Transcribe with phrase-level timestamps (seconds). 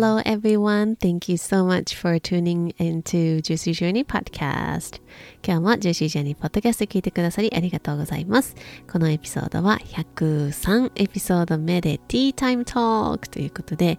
[0.00, 0.96] Hello everyone.
[0.96, 4.98] Thank you so much for tuning into Juicy Journey Podcast.
[5.46, 8.56] 今日も Juicy Journey Podcast 聞いてくださりありがとうございます。
[8.90, 13.98] このエピソードは103エピソード目で Tea Time Talk ということで、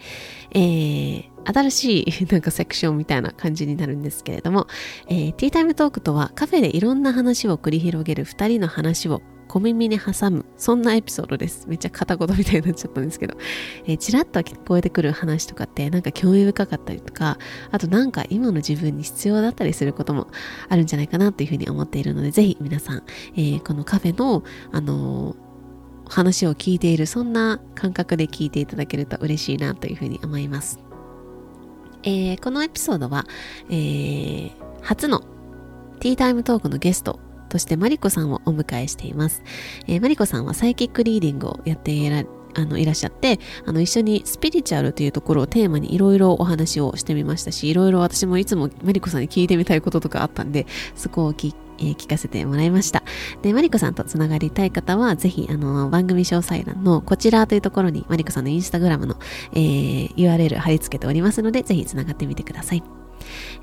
[0.56, 4.66] えー、新しい なんかセクションみたいな感じになるんですけれども、
[5.08, 11.68] えー、ティータイムトークとはカフェでいろんな話を繰り広げる2人の話を小耳に挟む、そんなエピソードです。
[11.68, 13.36] めっちゃ片言みたいになっちゃったんですけど、
[13.86, 17.38] えー、ちらっと聞こえてくる話とかってなんか興味深かったりとか、
[17.70, 20.28] あとなんか今の自分に必要だったりすることも
[20.70, 23.04] あるんじゃないかなというふうに思っているので、ぜひ皆さん、
[23.36, 25.52] えー、このカフェの、あのー
[26.10, 30.78] 話を聞いているそんな感覚で聞いていただけると嬉しいなというふうに思います。
[32.04, 33.26] えーこのエピソードは、
[33.70, 35.22] えー初の
[36.02, 37.20] ティータイムトークのゲスト
[37.52, 39.44] としてマリコさんをお迎えしています。
[39.88, 42.24] えーマリコさんはサイキックリーディングをやっていら
[42.54, 53.04] あのいらっしゃってあの一緒にスピリチュアルというところをテーマにいろいろお話をしてみましたしいろいろ私もいつもマリコさんに聞いてみたいこととかあったんでそこを聞,、えー聞かせてもらいました
[53.42, 59.16] でマリコさんとつながりたい方はぜひあの番組詳細欄のこちらというところにマリコさんのインスタグラムの、
[59.54, 63.01] えー URL 貼り付けておりますのでぜひつながってみてください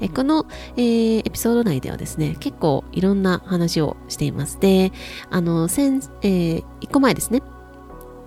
[0.01, 0.47] えこの、
[0.77, 4.59] えーエピソード内ではですね、結構いろんな話をしています。
[4.61, 4.93] で、
[5.31, 7.43] あの、先、えー、1個前ですね。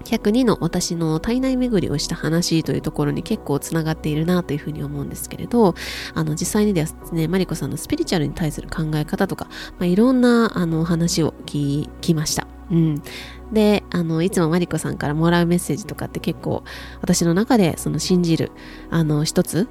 [0.04, 5.76] 102の私の体内巡りをした話というところに結構つながっているなというふうに思うんですけれど、
[6.14, 9.48] あの、実際にですね、マリコさんのスピリチュアルに対する考え方とか、
[9.80, 12.48] まあ、いろんなあの話を聞きました。
[12.72, 13.02] うん。
[13.52, 16.64] で、あの、いつもマリコさんからもらうメッセージとかって結構
[17.02, 18.52] 私の中でその信じる、
[18.90, 19.68] あの、一つ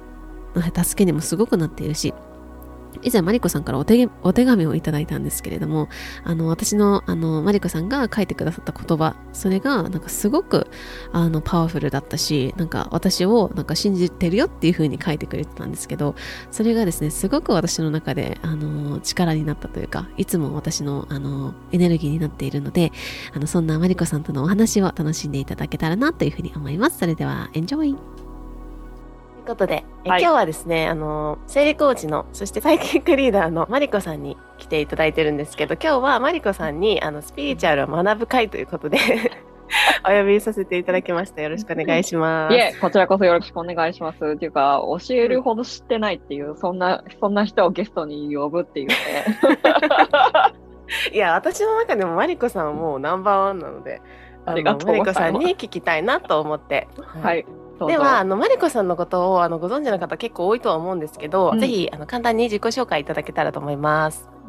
[0.55, 2.13] 助けにもすごくなっているし、
[3.03, 5.89] 以前マリコさんからお手お手紙をいただいたんですけれども、
[6.23, 10.67] あの、私の、あの、マリコさんが書いてくださった言葉、それが、なんかすごく、
[11.11, 16.15] あの、パワフルだったし、なんか私を、なんか信じてるよっていう風に書いてくれてたんですけど、
[16.51, 22.91] それがですね、すごく私の中で、あの、力になったというか、いつも私の、あの、エネルギーになっているので、
[23.33, 26.99] あの、そんなマリコさんとのお話を楽しんでいただけたらなという風に思います。
[26.99, 27.95] それでは、エンジョイ
[29.41, 38.97] いうことで、えはい今日はですね、あの、生理コーチの、そしてサイキックリーダーのマリコさんに来ていただいてるんですけど、今日はマリコさんに、あの、スピリチュアルを学ぶ会ということで、
[40.05, 41.41] お呼びさせていただきました。
[41.41, 42.55] よろしくお願いします。
[42.55, 44.17] いえ、こちらこそよろしくお願いします。
[44.17, 48.95] っていうか、教えるほど知ってないっていう、そんな、そんな人をゲストに呼ぶっていうね。
[51.13, 54.01] いや、私の中でもマリコさんはもうナンバーワンなので、
[54.45, 56.87] ありがとうございますマリコさんに聞きたいなと思って。
[57.23, 57.45] はい。
[57.87, 64.40] では、あの、マリコさんのことをあのご存知の方結構多いとは思うんですけど、うんぜひあの簡単に自己紹介いただけたらと思います。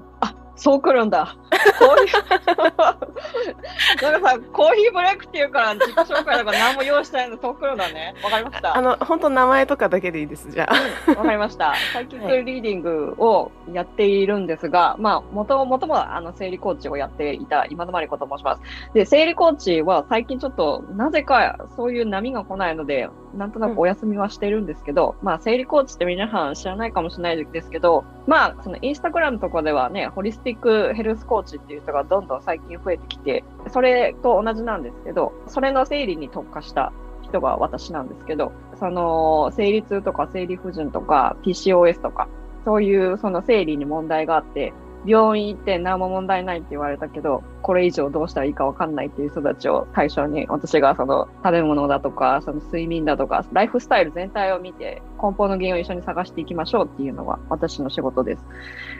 [0.63, 1.37] あ、そう来るんだ。
[1.79, 2.13] こういう、
[4.03, 8.15] なんかさ、コーヒーブレイクっていうから自己紹介とか何も用意してないの、そう来るんだね。
[8.23, 8.77] わかりました。
[8.77, 11.11] あの、本当名前とかだけでいいです、じゃあ。
[11.19, 11.75] わかりました。
[11.93, 18.63] サイキックリーディングをやっているんですが、まあ、もともともあの、生理コーチをやっていた今のまりこと申します。
[18.95, 33.43] で、生理コーチは最近ちょっと、なぜかそういう波が来ないので、なんとなくお休みはしてるんですけど、まあ、生理コーチって皆さん知らないかもしれないですけど、まあ、そのインスタグラムとかではね、ホリスティックヘルスコーチっていう人がどんどん最近増えてきて、
[33.73, 36.93] それと同じなんですけど、それの整理に特化した
[37.23, 42.29] 人が私なんですけど、その生理痛とか生理不順とか PCOS とか、
[42.65, 44.73] そういうその生理に問題があって、
[45.05, 58.45] 病院行って何も問題ないって言われたけど、これ以上どうしたらいいかわかんないっていう人たちを対象に、私がその食べ物だとか、その睡眠だとか、ライフスタイル全体を見て、根本の原因を一緒に探していきましょうっていうのが私の仕事です。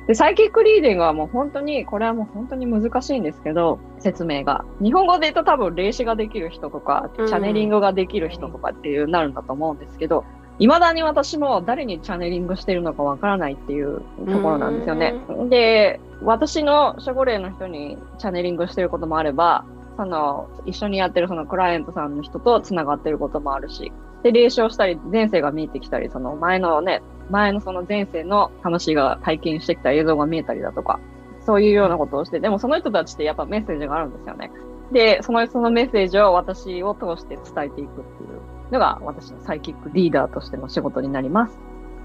[0.07, 4.65] で、サイキックリーディングはもう本当に、これはもう本当に難しいんですけど、説明が。
[4.81, 10.25] 日本語で言うと多分霊視ができる人とか、チうんャネリングができる人とかっていうなるんだと思うんですけど、
[10.63, 15.13] いまだに私も誰にチャネリングしてるのかわからないっていうところなんですよね。
[15.49, 19.65] で、私の守護霊の人にチャネリングしてることもあれば、
[19.97, 23.91] その、一緒にやってるそのクライアントさんの人と繋がってることもあるし、
[24.23, 31.01] で、霊障したり、前世が見えてきたり、その前のね、前のその前世の魂が体験してきた映像が見えたりだとか、
[31.41, 34.53] そういうようなことをして、でもその人たちってやっぱメッセージがあるんですよね。
[34.93, 41.59] で、そのそのメッセージを私を通して伝えていくっていうのが私のサイキックリーダーとしての仕事になります。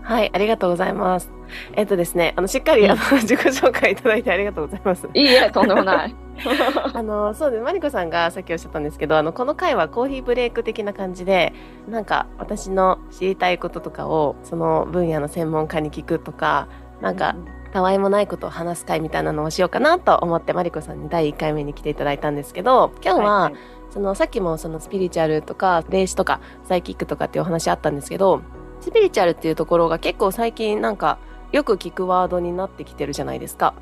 [0.07, 1.29] はい、ありがとうございます。
[1.73, 5.09] えっとですね、あの、しっかり、あの、自己紹介いただいてありがとうございます。
[5.13, 6.15] いいえ、とんでもない。
[6.93, 11.53] あの、そうで、マリコさんがさっきおっしゃったんですけど、あの、この回はコーヒーブレイク的な感じで、
[11.89, 16.69] なんか、私の知りたいこととかを、その分野の専門家に聞くとか、
[17.01, 17.35] なんか、
[17.73, 28.42] たわいもないことを話す会みたいなのをしようかなと思ってマリコさんに第1回目に来ていただいたんですけど今日は、はいはい、そのさっきもそのスピリチュアルとか霊視とかサイキックとかっていうお話あったんですけど
[28.81, 31.18] スピリチュアルっていうところが結構最近なんか
[31.51, 33.74] よく聞くワードになってきてるじゃないですか。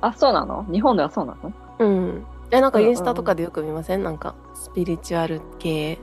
[0.00, 0.66] あ、そうなの？
[0.70, 1.52] 日本ではそうなの？
[1.78, 2.26] うん。
[2.50, 6.00] え、なんかインスタとかでよく見ません、うんうん、なんか、スピリチュアル系。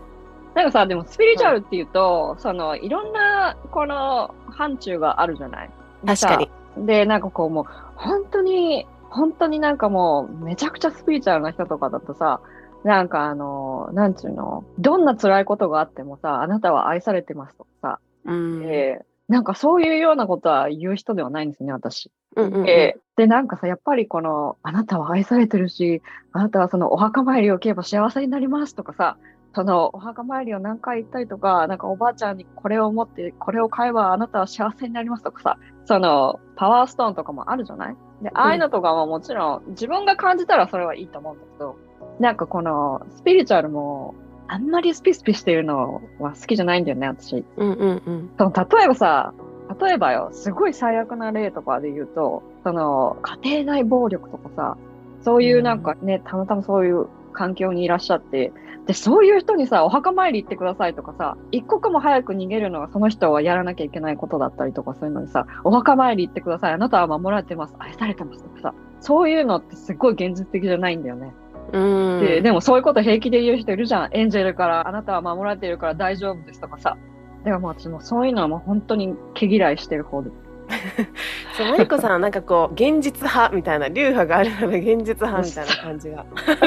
[0.56, 5.70] なんかさ、でもスピリチュアルっていうと、はい、その、いろんな、この、範疇があるじゃない？
[6.06, 6.50] 確かに。
[6.78, 7.66] で、なんかこうもう、
[7.96, 12.40] 本当に、本当になんかもう、めちゃくちゃスピリチュアルな人とかだとさ、
[12.84, 22.12] なんかあの、なんちゅうの、どんな辛いことがあってもさ、あなたは愛されてますとかさ、うん、えー、なんかそういうようなことは言う人ではないんですね、私。
[22.36, 29.18] うんうんうん、えー、で、なんかさ、やっぱりこの、あなたは愛されてるし、あなたはそのお墓参りを受ければ幸せになりますとかさ、
[29.56, 37.96] そのお墓参りを何回行ったりとか、なんかおばあちゃんにこれを持って、これを買えばあなたは幸せになりますとかさ、そのパワーストーンとかもあるじゃない？
[38.22, 41.78] で、ああいうのとかももちろん自分が感じたらそれはいいと思うんだけど、
[42.20, 44.16] なんかこのスピリチュアルも
[44.48, 47.46] あんまりスピスピしてるのは好きじゃないんだよね、私。
[47.58, 48.30] うんうんうん。
[48.38, 49.34] その例えばさ、
[49.80, 54.78] 例えばよ、すごい最悪な例とかで言うと、その家庭内暴力とかさ、
[55.22, 58.52] そういうなんかね、たまたまそういう環境にいらっしゃって、
[58.88, 66.74] で、そういう人にさ、お墓参り行ってくださいとかさ、一刻も早く逃げるのがその人はやらなきゃいけないことだったりとかそういうのにさ、お墓参り行ってください。
[66.74, 67.76] あなたは守られてます。
[67.78, 71.32] 愛されてますとかさ、そういうのってすっごい現実的じゃないんだよね。
[71.72, 74.10] うんででもそういうこと平気で言う人いるじゃん。
[74.12, 76.98] エンジェルからあなたは守られてるから大丈夫ですとかさ。
[77.40, 80.30] だからもう私もそういうのはもう本当に毛嫌いしてる方で。
[81.58, 86.26] そう、マリコさんはなんかこう、現実派みたいな、流派があるなら現実派みたいな感じが。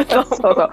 [0.08, 0.70] そ うそうそう。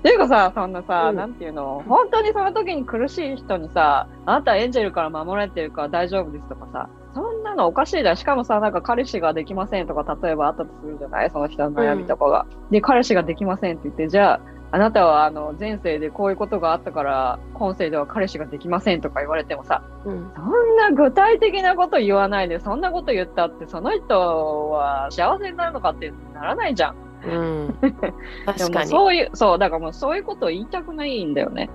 [0.00, 6.88] っていうかさ、そんなさ、うん、なんていうの、本当にその時に苦しい人にさ、あなたエンジェルから守られてるから大丈夫ですとかさ、
[7.52, 8.16] なのおかしいだよ。
[8.16, 11.30] しかもさ、なんか彼氏ができませんとか、例えばあったとするじゃない？
[11.30, 12.70] その人の悩みとかが、うん。
[12.70, 14.40] で、彼氏ができませんって言って、じゃあ、
[14.74, 26.96] あなたはあの前世でこういうことがあったから今世では彼氏ができませんとか言われてもさ、うん、そんな具体的なこと言わないでそんなこと言ったってその人は幸せになるのかってならないじゃん。
[27.22, 27.78] うん、
[28.46, 31.68] 確かにそういうそうだからもうそういうことを言いたくないんだよね、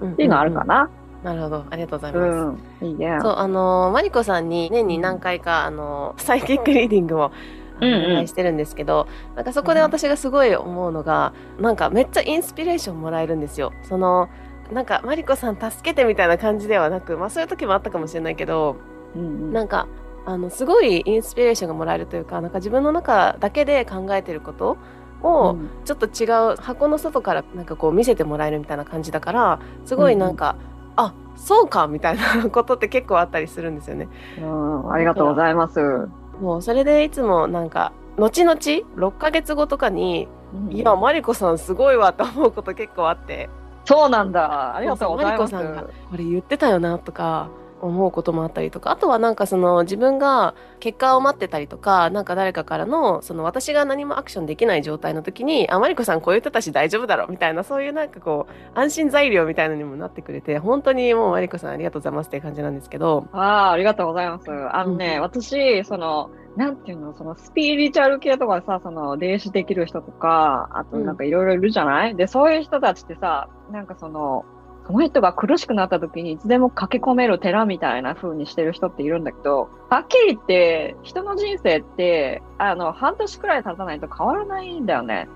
[0.00, 0.88] んうんうん、っていうのあるかな。
[1.22, 1.64] なるほど。
[1.70, 2.62] ありがとうございます。
[2.82, 3.18] うん、いいね。
[3.22, 7.32] そう、あのー、マリコさんに年に何回か、あのー、サイキックリーディングを
[7.76, 13.72] お願いしてるんですけど、うんうん、なんかそこで私がすごい思うのが、なんかめっちゃインスピレーションもらえるんですよ。
[13.82, 14.28] その、
[14.72, 18.76] なんかマリコさん助けてみたいな感じではなく、まあそういう時もあったかもしれないけど、
[19.14, 19.88] うんうん、なんか、
[20.24, 24.76] あの、すごいインスピレーションがもらえるというか、なんか自分の中だけで考えてること
[25.22, 34.08] を、ちょっと違う箱の外からなんかこう見せてもらえるみたいな感じだから、すごいなんか、うんあそうかみたいなことって結構あったりするんですよね。
[34.40, 36.08] うんありがとうございます。
[36.40, 43.48] もうそれでいつもなんか後々6ヶ月後とかに、うん、いやマリコさんすごいわって思うこと結構あって。
[43.84, 44.74] そうなんだ。
[44.74, 45.54] ありがとうございます。
[45.54, 47.48] マリコさんがこれ言ってたよなとか。
[47.80, 64.50] 思うこともあったりとかあとはなんかその自分が結果を待ってたりとかなんか誰かからのその私が何もアクションできない状態の時にあまりこさんこう言ってたし大丈夫だろみたいなそういうなんかこう安心材料みたいなのにもなってくれて本当にもうマリコさんありがとうございますっていう感じなんですけどああありがとうございます。
[64.50, 74.46] あのね、うん、私そのなんていうの、そのスピリチュアル系とかさ、その霊視できる人とか、あとなんかいろいろいるじゃない、うん、で、そういう人たちってさ、なんかその、
[74.86, 85.28] その人が苦しくなった時にいつでも駆け込める寺みたいな風にしてる人っているんだけど、はっきり言って、人の人生って、あの、半年くらい経たないと変わらないんだよね。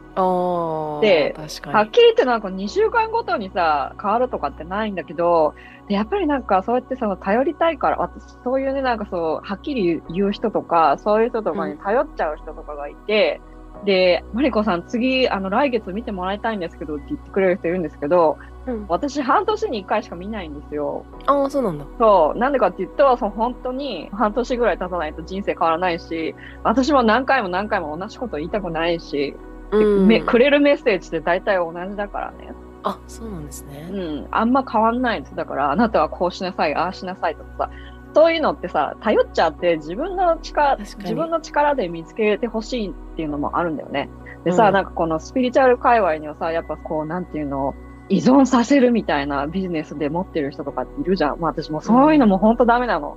[1.00, 1.34] で、
[1.72, 5.54] はっきり言ってなんか2週間ごとにさ、変わるとかってないんだけど、
[5.88, 13.40] でやっぱりなんかそうやってその頼りたいから、私そういうね、なんかそう、はっきり言う人とか、そういう人とかに頼っちゃう人とかがいて、
[13.84, 21.04] で、マリコさん、次、あの、来月見てもらいたいんですけどって言ってくれる人いるんですけど、うん私、半年に1回しか見ないんですよ。
[21.26, 21.86] ああ、そうなんだ。
[21.98, 29.34] そう、なんでかって言うと、その本当に半年ぐらい経たないと人生変わらないし、私も何回も何回も同じこと言いたくないし、
[29.72, 32.52] うんめくれるメッセージって大体同じだからね。
[32.82, 33.88] あ、そうなんですね。
[33.90, 35.36] うん、あんま変わんないです。
[35.36, 37.70] だから、あなたはこうしなさい、ああしなさいとかさ、
[38.14, 44.08] そういうのってさ、頼っちゃって自分の力、自分の力で見つけてほしいっていうのもあるんだよね。
[44.44, 47.74] でさ、うんなんかこのスピリチュアル界隈にはさ、やっぱこう、なんていうの、
[48.08, 51.40] 依存させるみたいなビジネスで持ってる人とかいるじゃん。
[51.40, 53.16] まあ私もそういうのも本当ダメなの。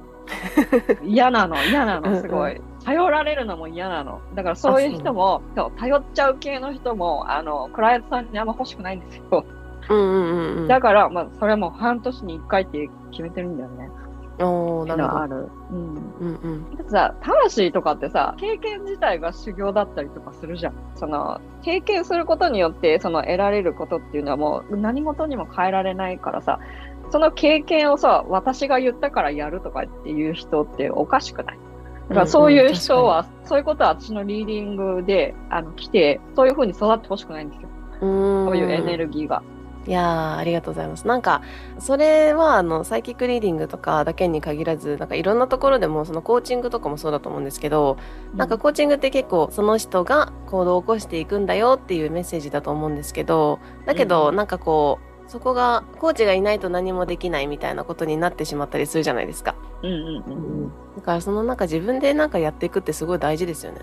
[1.04, 2.62] 嫌なの、嫌なの、すごうんい。
[2.86, 4.22] 頼られるのも嫌なの。
[4.36, 9.44] だからそういう人も、そう頼っちゃう系の人も、あの、クライアントさんにあんま欲しくないんですよ。
[9.90, 10.68] うんうんうんうん。
[10.68, 13.90] だから、まあ、それも半年に1回って決めてるんだよね。
[14.40, 15.22] おおなるほど。
[15.22, 15.50] ある。
[15.72, 15.96] うん。
[15.96, 16.76] うんうん。
[16.76, 20.74] だってさ、魂とかってさ、経験自体が修行だったりとかするじゃん。
[20.96, 26.60] その、経験することによって、その得られることっていうのはもう何事にも変えられないからさ、
[27.12, 31.60] その経験をさ、私が言ったからやるとかっていう人っておかしくない
[32.10, 37.70] だからそういう人は、そういうことは私のリーディングで、あの、来て、そういう風に育ってほしくないんですよ。
[38.02, 38.46] うん。
[38.46, 39.42] そういうエネルギーが。
[39.86, 41.08] いやーありがとうございます。
[41.08, 41.42] なんか
[41.80, 47.98] それはあのサイキックリーディングとかだけに限らずなんかいろんなところでもそのコーチングとかもそうだと思うんですけど、
[48.36, 59.56] なんかコーチングって結構その人が行動を起こしていくんだよっていうメッセージだと思うんですけどだけどうんなんかこうそこがコーチがいないと何もできないみたいなことになってしまったりするじゃないですか。
[59.82, 60.72] うんうんうんうん。
[60.96, 63.80] だからそのなんか自分でなんかやっていくってすごい大事ですよね。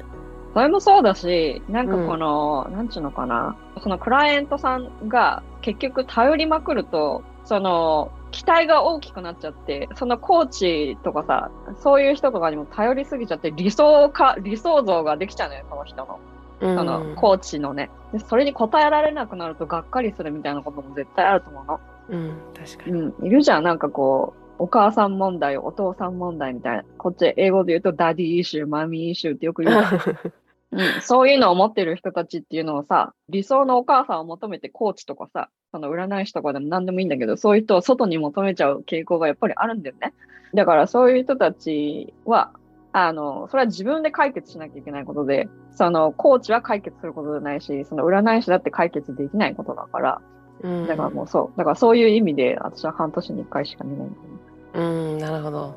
[0.53, 11.51] それもそうだし、なんかこの、なんちゅうのかな、そのクライアントさんが結局頼りまくると、その、期待が大きくなっちゃって、そのコーチとかさ、
[11.83, 16.21] そういう人とかにも頼りすぎちゃって、理想か、理想像ができちゃうのよ、その人の。
[16.61, 17.91] うんその、コーチのね。
[18.13, 21.81] でそれに応えられなくなると、がっかりするみたいなことも絶対あると思うの。
[22.11, 23.01] うん確かに。
[23.01, 26.85] うん、いるじゃん、なんかこう、お母さん問題、お父さん問題みたいな。
[26.99, 29.83] こっち英語で言うと、 daddy issue、mommy issue ってよく言う
[30.73, 40.13] うん、そういうのを持ってる人たちっていうのをさ、理想のお母さんを求めてコーチとかさ、その占い師とかでも何でもいいんだけど、そういう人を外に求めちゃう傾向がやっぱりあるんだよね。
[40.55, 42.53] だからそういう人たちは、
[42.93, 50.21] あの、それは自分で解決しなきゃいけないことで、そのコーチは解決することじゃないし、その占い師だって解決できないことだから、
[50.63, 54.31] うんだからもうそう、だからそういう意味で私は半年に一回しか見ないんだよね。
[54.75, 55.75] うんなるほど。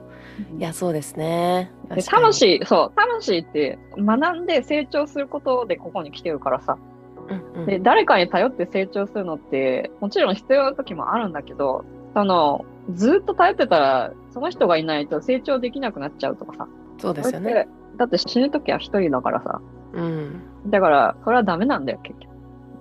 [0.58, 1.72] いやそうですね。
[2.10, 6.78] 魂、そう、魂って学んで成長することでここに来てるからさ、
[7.30, 16.68] うんうんで、誰かに頼って成長するのって、もちろん必要な時もあるんだけど、その、ずっと頼ってたら、その人がいないと成長できなくなっちゃうとかさ。
[16.98, 17.68] そうですよね。
[17.98, 19.62] だって死ぬ時は一人だからさ。
[19.94, 22.34] うんだから、それはダメなんだよ、結局。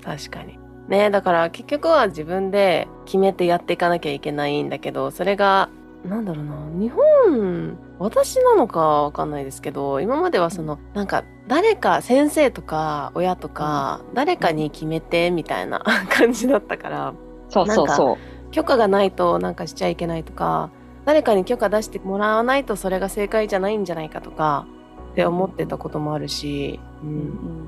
[0.04, 0.62] 確かに。
[0.88, 5.68] ねだから結局は自分で決めてやっていかなきゃいけないんだけどそれが
[6.04, 6.54] なんだろうな。
[6.72, 17.14] 日本私なのかわかんないですけど今まではそのなんか誰か先生とか親とか誰かに決めてみたいな 感じだったから
[17.48, 18.50] そうそうそう。
[18.50, 20.70] 許可がないとなんかしちゃいけないとか
[21.04, 24.66] 誰かに許可出してもらわないとそれが正解じゃないんじゃないかとか
[25.12, 27.14] って思ってたこともあるし、う、うん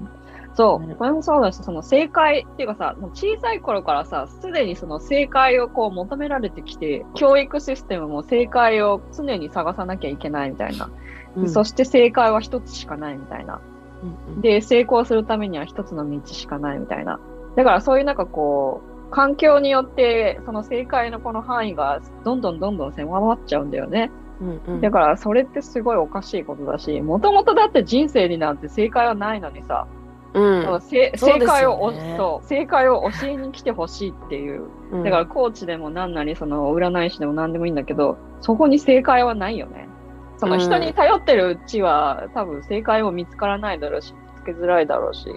[0.04, 0.08] ん
[0.54, 10.88] そう、これもそうだし、その正解っていうかさ、もう小さい頃からさ、すでにその正解をこう求められてきて、教育システムも正解を常に探さなきゃいけないみたいな。
[11.36, 13.60] うんそして正解は一つしかないみたいな。
[14.02, 17.18] うんうんで、成功するためには一つの道しかないみたいな。
[17.56, 24.10] だからそういうなんかこう、環境によって、その正解のこの範囲がどんどんどんどん狭まっちゃうんだよね。
[24.40, 29.86] うんうんだからそれってすごいおかしいことだし、もともとだって人生になんて正解はないのにさ、
[30.34, 34.64] うん正解をおそう正解を教えに来てほしいっていう。
[34.90, 39.88] うんだからコーチでも何なり、その占い師でも何でもいいんだけど、そこに正解はないよね。
[40.36, 45.28] その人に頼ってるうちは、多分正解も見つからないだろうし、見つけづらいだろうし、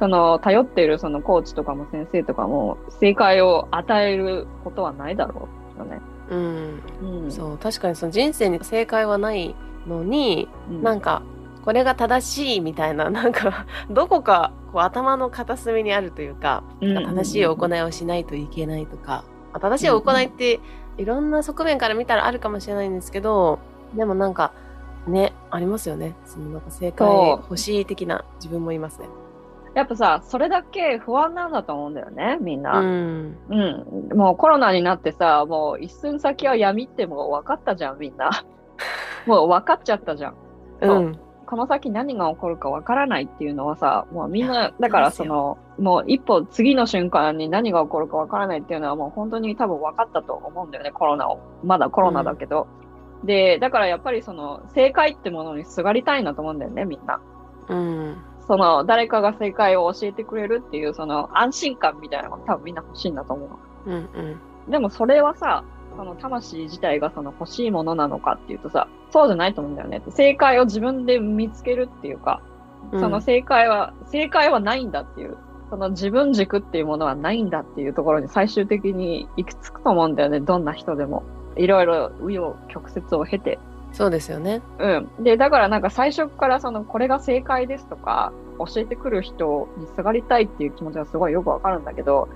[0.00, 6.00] その頼ってるそのコーチとかも先生とかも正解を与えることはないだろうよね。
[6.30, 6.82] うん
[7.24, 7.30] うん。
[7.30, 9.54] そう確かにその人生に正解はない
[9.86, 11.22] のに、うんなんか
[11.64, 20.60] これが正しいみたいな なんかどこかこう頭の片隅にあるというか、うんうんうん正しい行いをしないといけないとか、まあ正しい行いって
[20.96, 23.58] いろんな側面から見たらあるかもしれないんですけど
[23.94, 24.52] でもなんか
[25.06, 29.08] ねありますよねそのなんか正解欲しい的な自分もいますね。
[29.74, 32.80] やっぱさ、それだけ不安なんだと思うんだよね、みんな。
[32.80, 34.18] うんうん。
[34.18, 38.30] もうコロナになってさ、もう一寸先は闇ってもう分かったじゃん、みんな。
[39.26, 40.34] もう分かっちゃったじゃん。
[40.80, 41.18] うん
[41.50, 51.40] この先何が起こるかわからないっていうのはさ、もうみんな、だからその、もう一歩次の瞬間に何が起こるかわからないっていうのはもう本当に多分分かったと思うんだよね、コロナを。
[51.64, 52.68] まだコロナだけど。
[53.22, 57.20] うん、で、だからやっぱりその、正解ってものにすがりたいなと思うんだよね、みんな。
[57.68, 58.16] うん。
[58.46, 63.46] その、誰かが正解を教えてくれるっていう、その、安心感みたいなのが多分みんな欲しいんだと思
[63.86, 63.96] うの。
[63.96, 64.70] うんうん。
[64.70, 65.64] でもそれはさ、
[65.96, 70.02] その魂自体がその欲しいものなのかっていうとさ、そうじゃないと思うんだよね。
[70.10, 72.42] 正解を自分で見つけるっていうか、
[72.92, 75.36] その正解は、うん、正解はないんだっていう、
[75.68, 80.40] その自分軸っていうものはないんだっていうところに最終的に行き着くと思うんだよね。
[80.40, 81.22] どんな人でも。
[81.56, 83.58] いろいろ紆余曲折を経て。
[83.92, 84.62] そうですよね。
[84.78, 84.88] う
[85.20, 85.24] ん。
[85.24, 92.28] で、だからなんか最初からその、これが正解ですとか、教えてくる人にすがりたいっていう気持ちはすごいよくわかるんだけど、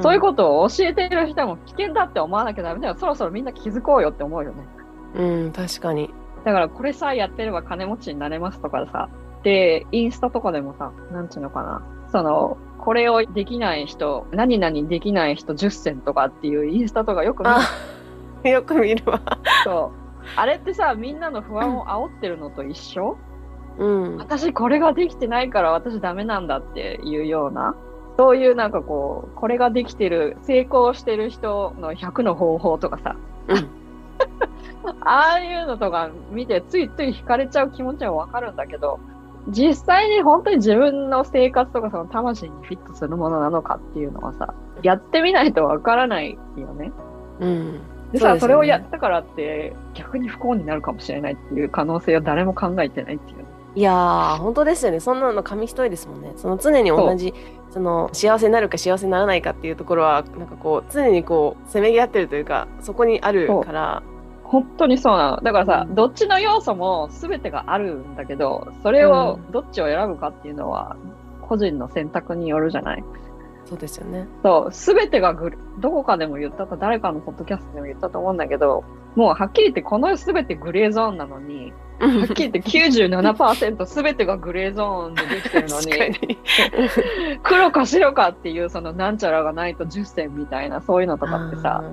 [0.00, 2.96] そういうことを教えてる人も危険だって思わなきゃダメだよ。
[2.96, 4.66] そろそろみんな気づこうよって思うよね。
[5.14, 6.10] うん、確かに。
[6.44, 9.08] だからこれさえやってれば金持ちになれますとかさ。
[9.42, 11.82] で、インスタとかでもさ、なんちゅうのかな。
[12.10, 17.50] その、これをできない人、何々できない人10選とかっていうインスタとかよく見
[18.44, 18.50] る。
[18.50, 19.20] よく見るわ。
[19.64, 20.02] そう。
[20.36, 23.16] あれってさ、みんなの不安を煽ってるのと一緒
[23.78, 24.16] うん。
[24.16, 27.74] 私これができてないから私ダメなんだっていうような。
[28.16, 33.16] そういうなんかこう、これができてる、成功してる人の100の方法とかさ、
[33.48, 33.68] うん、
[35.00, 38.98] ああいうのとか見てついつい惹かれちゃう気持ちはわかるんだけど、
[39.48, 46.92] 実際に本当に自分の生活とかその魂にフィットするものなのかっていうのはさ、やってみないとわからないよね。
[47.40, 47.80] うん。
[48.12, 53.38] でさ、そ、ね、それをやったからって逆に不幸になるかもしれないっていう可能性は誰も考えてないっていう。
[53.74, 55.00] いやー、本当ですよね。
[55.00, 56.32] そんなの紙一重ですもんね。
[56.36, 57.32] その常に同じ
[57.70, 64.02] その幸せになるか幸せにならないかっていうところはなんかこう常にこうせめぎ合ってるというかそこにあるから。
[64.44, 65.40] 本当にそうなの。
[65.40, 70.98] だからさ、うん、どっちの要素も全てがあるんだけどそれをどっちを選ぶかっていうのは
[71.40, 73.04] 個人の選択によるじゃない、
[73.64, 74.28] そうですよね。
[74.42, 74.70] そう。
[74.70, 78.84] 全てがグどこかでも言ったか誰かのポッドキャストでも言ったと思うんだけど
[79.16, 86.38] もうはっきり言ってこの全てグレーゾーンなのにはっきり言って97%全てがグレーゾーンでできてるのに
[87.42, 91.84] 黒か白かっていうそのなんちゃらがないと10選みたいなそういうのとかってさ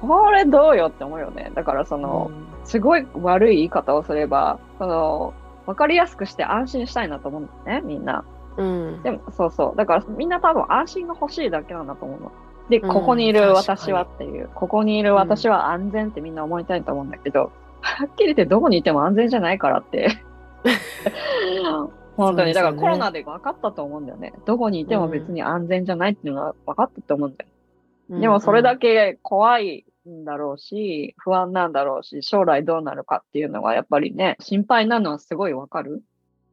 [0.00, 1.50] これどうよって思うよね。
[1.54, 2.30] だからその、
[2.64, 5.32] すごい悪い言い方をすればその
[5.64, 8.24] 分かりやすくして安心したいなと思うんだよねみんな。
[8.56, 9.76] うん、でもそうそう。
[9.76, 12.32] だからみんな多分安心が欲しいだけなんだと思うの。
[12.68, 17.52] で、ここにいる私はっていう、ここにいる私は安全ってみんな思いたいと思うんだけど、
[17.86, 20.08] はっきり言ってどこにいても安全じゃないからって
[22.16, 24.32] 本当に、だからコロナで分かったと思うんだよね。
[24.46, 27.50] どこにいても別に安全じゃないっていうのは分かったと思うんだよ。
[28.08, 36.02] うん、でもそれだけ怖いんだろうし、不安なんだろうし、将来どうなるかっていうのがやっぱりね、心配なのはすごい分かる。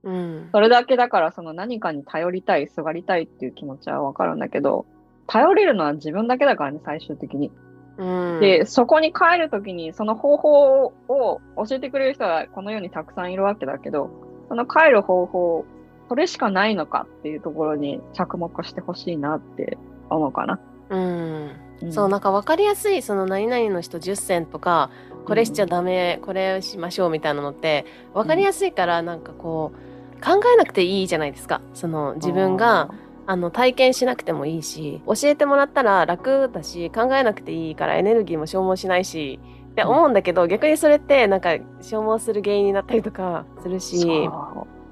[0.03, 4.85] うん、それだけだからその何かに頼りたい、すがりたいっていう気持ちは分かるんだけど、
[5.27, 7.51] 頼れるのは自分だけだからね、最終的に。
[7.97, 14.09] うん、で、そこに帰るときに、その方法を教えてくれる人はこの世にたくさんいるわけだけど、
[14.49, 15.65] その帰る方法、
[16.09, 19.77] それしかないのかっていうところに着目してほしいなって
[20.09, 20.59] 思うかな。
[20.89, 21.51] うん、
[21.81, 24.89] うん、そう、なんか分かりやすい、その何々の人10選とか、
[25.25, 31.61] これしちゃダメ、うん、これしましょうみたいなのって、分かりやすいから、なんかこう、考えなくていいじゃないですか。
[31.73, 32.89] その自分が、
[33.25, 39.39] あの体験しなくてもいいし教えてもらったら楽だし考えなくていいからエネルギーも消耗しないし
[39.71, 44.29] って思うんだけど、うん、逆にそれってなんか消耗する原因になったりとかするし。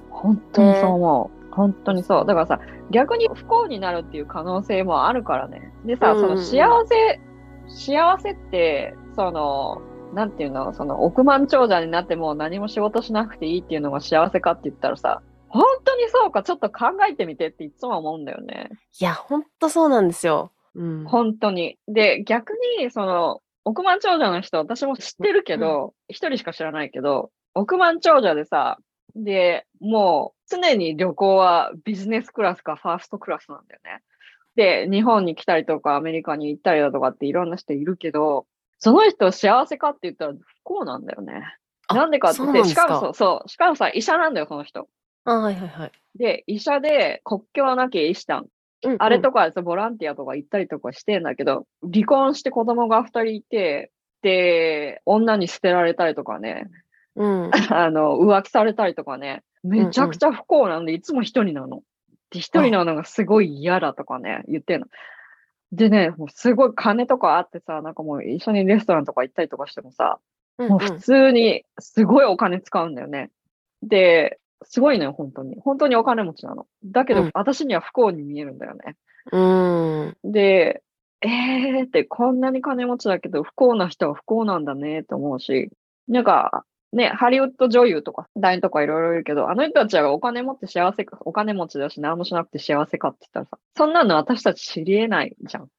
[0.10, 2.26] 本当にそう思う、ね、本当にそう。
[2.26, 2.60] だからさ
[2.92, 5.72] 逆に不幸になるっていう可能性もあるからね。
[5.86, 7.20] でさ、うん、その幸せ
[7.68, 9.82] 幸せってその
[10.14, 18.70] なんていうのその億万長者になっても何も仕事しなくていいっていうのが幸せかって言ったらさ本当にそうか、ちょっと考えてみてっていつも思うんだよね。
[19.00, 20.52] いや、本当そうなんですよ。
[20.76, 21.78] うん、本当に。
[21.88, 28.78] で、逆に、その、億万長者の人、私も知ってるけど、一、うん、人しか知らないけど、億万長者でさ、
[29.16, 34.02] で、もう常に旅行はビジネスクラスかファーストクラスなんだよね。
[34.56, 38.46] で、日本に来たりとかアメリカに行ったりだとかっていろんな人いるけど、
[38.80, 41.44] その人幸せかって言ったら不幸なんだよね。
[41.90, 44.88] なんでかって、しかもそう、しかもさ、医者なんだよ、その人。
[45.26, 45.92] あはいはいはい。
[46.16, 48.48] で、医者で国境なき医師団。
[48.84, 53.92] うんうん、あれとかボランティアとか行ったりとかしてんだけど、離婚して子供が二人いて、
[54.24, 56.68] で、女に捨てられたりとかね、
[57.16, 61.84] うん、 あの、浮気されたりとかね、めちゃくちゃ不幸なんで、いつも一人なの。
[62.32, 64.88] で、一人なのがすごい嫌だとかね、言ってんの。
[65.72, 70.20] でね、もうすごい金とかあってさ、なんかもう一緒にレストランとか行ったりとかしてもさ、
[70.58, 73.30] もう普通にすごいお金使うんだよね。
[73.82, 75.60] で、すごいのよ、本当に。
[75.60, 76.68] 本当にお金持ちなの。
[76.86, 78.96] だけど、うん私には不幸に見えるんだよね。
[79.32, 79.40] う
[80.30, 80.32] ん。
[80.32, 80.84] で、
[81.22, 85.70] えーって、こんなに金持ちだけど、不幸な人は不幸なんだねって思うし、
[86.08, 95.70] なんか、ね、ハリウッド女優とか、団員とかいろいろいるけど、あの人たちはお金持って幸せか、お金持ちだし何もしなくて幸せかって言ったらさ、そんなの私たち知り得ないじゃん。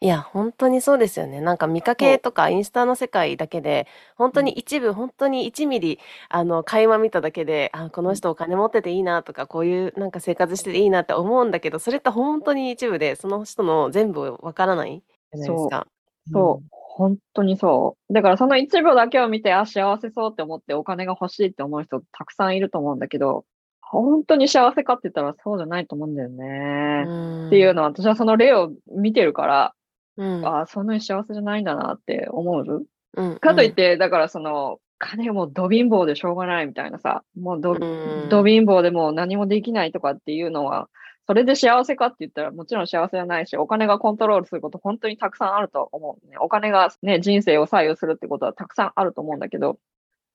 [0.00, 1.40] いや、本当にそうですよね。
[1.40, 15.88] なんか見かけとかインスタの世界だけで、本当に一部、本当に1ミリ、あの、垣間見ただけで、あ、この人お金持ってていいなとか、こういうなんか生活してていいなって思うんだけど、それって本当に一部で、その人の全部わからないじゃないですか。
[16.32, 18.12] そう、本当にそう。
[18.12, 23.44] だからその一部だけを見て、あ、幸せそうって思ってお金が欲しいって思う人たくさんいると思うんだけど、
[23.80, 27.04] 本当に幸せかって言ったらそうじゃないと思うんだよね。
[27.04, 27.46] うん。
[27.48, 29.74] っていうのは私はその例を見てるから、
[30.18, 30.46] うん。
[30.46, 32.86] あそんなに幸せじゃないんだなって思う？
[33.16, 33.38] うん。
[33.38, 40.88] かといって、だからその、金もうド貧乏でしょうがないみたいなさ、もうど、うんド貧乏でもう何もできないとかっていうのは、
[41.28, 46.36] それで幸せかって言ったらもちろん幸せじゃないし、お金がコントロールすること本当にたくさんあると思う、ね。
[46.40, 49.78] お金がね、人生を左右するってことはたくさんあると思うんだけど、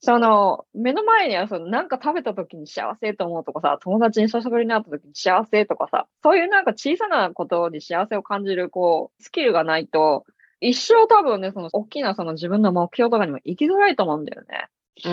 [0.06, 10.26] その、目の前にはその、なんか食べた時に幸せと思うとかさ、友達に久しぶりに会った時に幸せとかさ、そういうなんか小さなことに幸せを感じる、こう、スキルがないと、
[10.60, 14.68] 一生多分ね、その、大きなその自分の目標とかにも行きづらいと思うんだよね。
[15.06, 15.10] う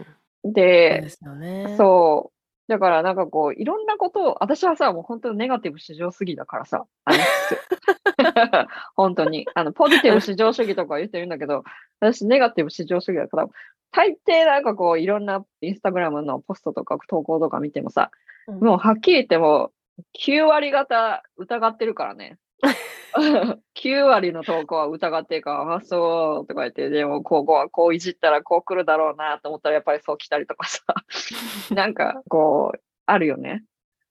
[0.00, 0.06] ん。
[0.44, 1.74] そうでで、すよね。
[1.76, 2.34] そう。
[2.66, 7.18] だからなんかこう、いろんなことを、私はさ、もう本当にネガティブ至上主義だからさ、あの
[8.96, 9.46] 本当に。
[9.54, 11.62] あの、ポジティブ至上主義とか言ってるんだけど、
[12.00, 13.48] 私ネガティブ至上主義だから、
[13.94, 18.10] 大抵なんかこう、いろんなインスタグラムのポストとか投稿とか見てもさ、
[18.48, 19.70] うんもうはっきり言っても、
[20.20, 22.36] 9割方疑ってるからね。
[23.76, 30.82] 9割の投稿は疑ってるから、あ、そうとか言って、でもこう、こう、こういじったらこう来るだろうなと思ったらやっぱりそう来たりとかさ、
[31.74, 33.64] なんかこう、あるよね。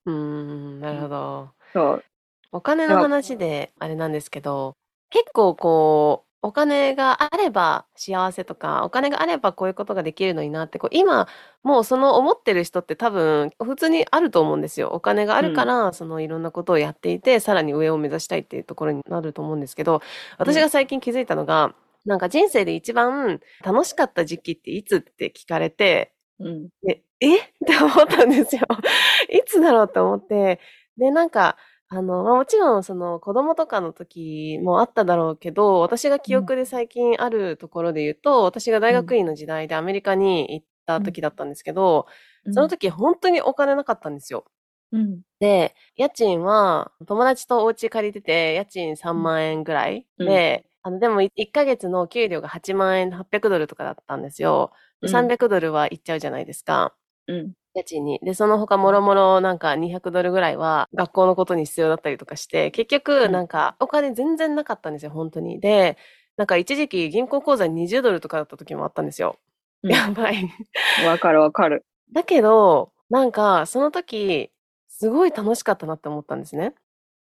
[0.06, 1.50] うん、なるほど。
[1.72, 2.04] そう。
[2.52, 4.76] お金の話であれなんですけど、
[5.10, 11.26] 結構こう、お金があれば幸せとか、お金があればこういうことができるのになって、こう今、
[11.62, 14.90] もうその思ってる人って多分普通にあると思うんですよ。
[14.92, 20.02] お金があるから、そのいろんなことをやっていて、さらに上を目指したいっていうところになると思うんですけど、
[20.38, 26.68] 私が最近気づいたのが、なんか人生で一番楽しかった時期っていつって聞かれて、うん。
[26.82, 27.38] で、え？
[27.38, 28.62] って思ったんですよ。
[29.32, 30.60] いつだろうって思って。
[30.98, 31.56] で、なんか、
[31.96, 42.06] あの、まあ、もちろん、その、子供とかの時もあっただろうけど、私が記憶で最近あるところで言うと、私が大学院の時代でアメリカに行った時だったんですけど、
[42.50, 44.44] その時本当にお金なかったんですよ。
[44.92, 45.22] うん。
[45.40, 54.72] で、家賃は、友達とお家借りてて、家賃3万円ぐらいで、あの、でも1ヶ月の給料が8万円、800ドルとかだったんですよ。
[55.02, 56.94] でうん300ドルはいっちゃうじゃないですか。
[57.28, 57.54] うん。
[57.74, 58.18] 家賃に。
[58.22, 65.60] で、その他もろもろなんか200ドルぐらいは学校のことに必要だったりとかして、結局うんなんかお金全然なかったんですよ、本当に。
[65.60, 65.96] で、
[66.36, 69.38] なんか一時期銀行口座に20ドルとかだった時もあったんですよ。
[69.82, 70.48] うんやばい。
[70.96, 71.84] わかるわかる。
[72.12, 74.50] だけど、なんかその時、
[74.88, 76.74] すごい楽しかったなって思ったんですね。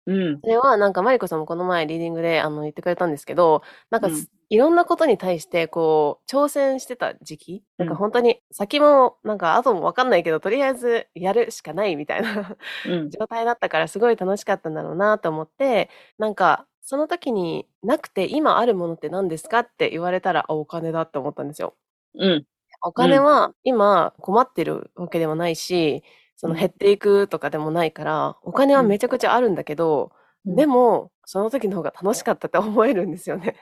[0.09, 0.41] うん。
[0.43, 13.11] それはなんかマリコさんもこの前リーディングであの言ってくれたんですけど、なんかす、うんいろんなことに対してこう挑戦してた時期、なんかうん本当に先もなんか後もわかんないけど、とりあえずやるしかないみたいなうん。
[13.11, 21.75] 状態だったからすごい楽しかったんだろうなと思って、なんかその時になくて今あるものって何ですかって言われたらあお金だって思ったんですよ。
[22.15, 22.47] うん。
[22.83, 26.03] お金は今困ってるわけでもないし、
[26.39, 30.13] その減っていくとかでもないから、お金はめちゃくちゃあるんだけど、
[30.47, 33.57] うんでも、その時の方が楽しかったって思えるんですよね。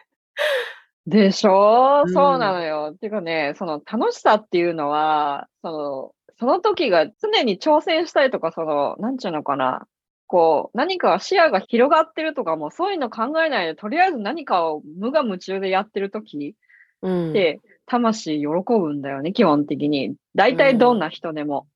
[1.06, 2.02] でしょ？
[2.06, 2.90] うんそうなのよ。
[2.94, 9.86] っていうかね、その楽しさっていうのは、その、その時が常に挑戦したいとか、その、なんちゅうのかな。
[10.28, 16.54] こう、何か視野が広がってるとかも、そういうの考えないで、とりあえず何かを無我夢中でやってる時
[17.02, 17.30] うん。
[17.30, 20.14] って、魂喜ぶんだよね、基本的に。
[20.34, 21.66] 大体どんな人でも。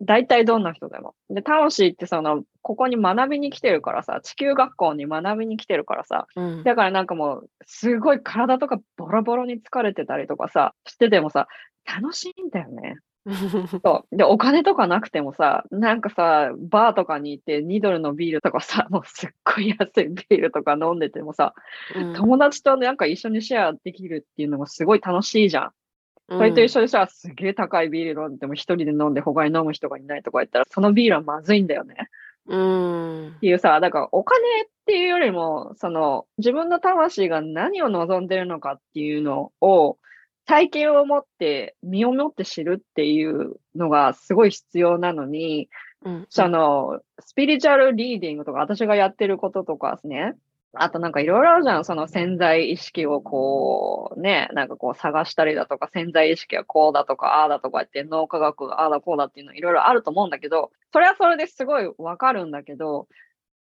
[0.00, 1.14] 大体どんな人でも。
[1.28, 6.62] で、魂ってその、ここに学びに来てるからさ、地球学校に学びに来てるからさ、うん。
[6.62, 11.48] だからなんかもう、すごい体とかボロボロに疲れてたりとかさ、しててもさ、
[11.84, 12.96] 楽しいんだよね。
[13.84, 14.16] そう。
[14.16, 21.54] で、お金とかなくてもさ、なんかさ、バーとかに行って2ドルのビールとかさ、 もうすっごい安いビールとか飲んでてもさ、
[21.94, 25.70] うん友達となんか一緒にシェアできるっていうのもすごい楽しいじゃん。
[26.28, 32.08] それと一緒でさ、すげえ高いビール飲んでも一人で飲んで他に飲む人がいないとか言ったら、そのビールはまずいんだよね。
[32.46, 33.28] うん。
[33.28, 39.96] っていうさ、だからお金っていうよりも、その自分の魂が何を望んでるのかっていうのを
[40.44, 45.68] 体験を持って、身をもって知るっていうのがすごい必要なのに、
[46.04, 50.34] うんその、スピリチュアルリーディングとか、私がやってることとかですね。
[50.74, 51.84] あとなんかいろいろあるじゃん。
[51.84, 63.08] その潜在意識をこう、ね、なんかこう探したりだとか、潜在意識はこうだとか、ああだとか言って、脳科学がああだこうだっていうのいろいろあると思うんだけど、それはそれですごいわかるんだけど、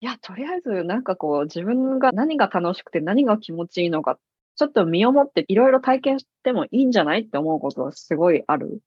[0.01, 4.19] いや、とりあえずなんかこう自分が何が楽しくて何が気持ちいいのか、
[4.55, 7.21] ちょっと身をもっていろいろ体験してもいいんじゃない？
[7.21, 8.81] って思うことはすごいある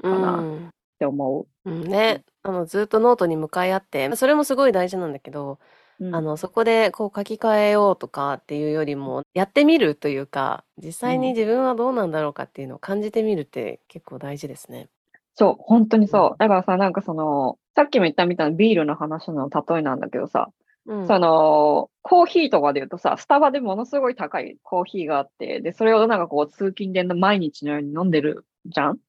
[0.00, 1.70] かなんて思う。
[1.70, 5.58] うんね、あのずっとノートに向かい合ってそれもすごい大事なんだけど、
[6.00, 6.14] うん。
[6.14, 11.34] あのそこでこう書き換えようとかっていうよりもやってみるというか実際にうん。
[11.34, 14.88] 自分はどうなんだろうかっていうのを感じてみるって結構大事ですね。
[15.34, 16.36] そう、本当にそう。
[16.38, 20.48] だからさ、なんかその、さっきも言ったみたいなビールの話の例えなんだけどさ、
[20.86, 21.06] うん。
[21.06, 28.94] その、コーヒーとかで言うとさ、スタバでものすごい高いコーヒーがあって、で、それをなんかこう通勤で毎日のように飲んでるじゃん？
[28.94, 29.00] で、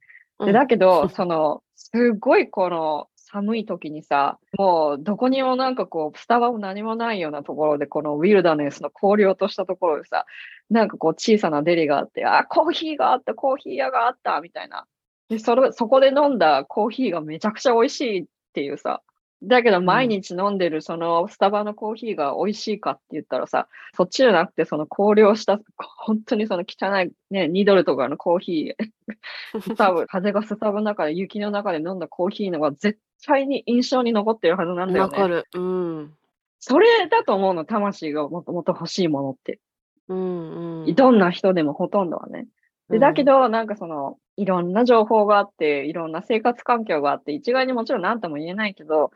[0.48, 0.54] うん。
[0.54, 10.26] だけど、 その、すごいこの寒い時にさ、もうどこにもなんかこう、スタバも何もないようなところで、このウィルダネスの荒涼としたところでさ、
[10.70, 14.86] なんかこう小さなデリがあって、あ、コーヒーがあった、コーヒー屋があった、みたいな。
[15.28, 19.02] で、それ、そこで飲んだコーヒーがめちゃくちゃ美味しいっていうさ、
[19.44, 35.10] だけど毎日飲んでるそのスタバのコーヒーが美味しいかって言ったらさ、そっちじゃなくてその荒涼した、本当にその汚いね、2ドルとかのコーヒー、 多分風がスタバの中で雪の中で飲んだコーヒーのが絶対に印象に残ってるはずなんだよね。
[35.10, 35.46] わかる。
[35.54, 36.14] うん。
[36.60, 39.60] それだと思うの、魂がもともと欲しいものって。
[40.08, 40.96] うんうん。
[40.96, 42.48] どんな人でもほとんどはね。
[42.90, 49.12] で、だけど、ど、なんかその、いろんな情報があって、いろんな生活環境があって、一概にもちろん何とも言えないけど、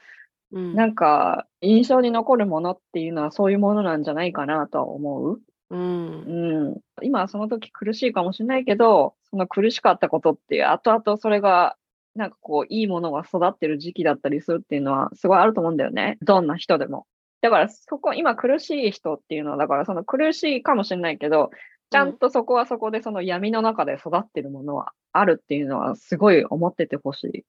[0.51, 5.41] うんなんか、印象に残るものっていうのはそういうものなんじゃないかなとは思う。
[5.69, 6.81] うんうん。
[7.01, 11.77] 今はその時苦しいかもしれないけど、その苦しかったことって、後々それが、
[12.15, 16.17] なんかこう、いいものが育ってる時期だったりするっていうのは、すごいあると思うんだよね。
[16.21, 17.05] どんな人でも。
[17.41, 21.51] だから、そこ、今苦しい人っていうのは、だからその苦しいかもしれないけど、
[21.91, 27.45] ちゃんとそこはそこでその闇の中で育ってるものはあるっていうのは、すごい思っててほしい。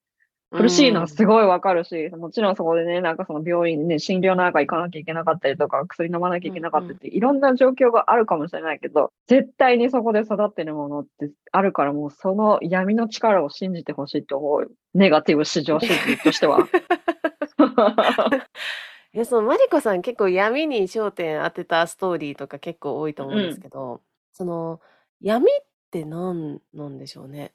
[0.50, 14.72] 苦しいのはすごいわかるし、もちろんそこでね、なんかその病院にね、診療の中行かなきゃいけなかったりとか、薬飲まなきゃいけなかったりって、いろんな状況があるかもしれないけど、絶対にそこで育ってるものってあるから、もうその闇の力を信じてほしいと思う。
[14.92, 16.58] ネガティブ至上主義としては。
[19.14, 24.00] え、そのマリコさん結構闇に焦点当てたストーリーとか結構多いと思うんですけど、
[24.42, 24.80] その
[25.20, 27.52] 闇って何なんでしょうね。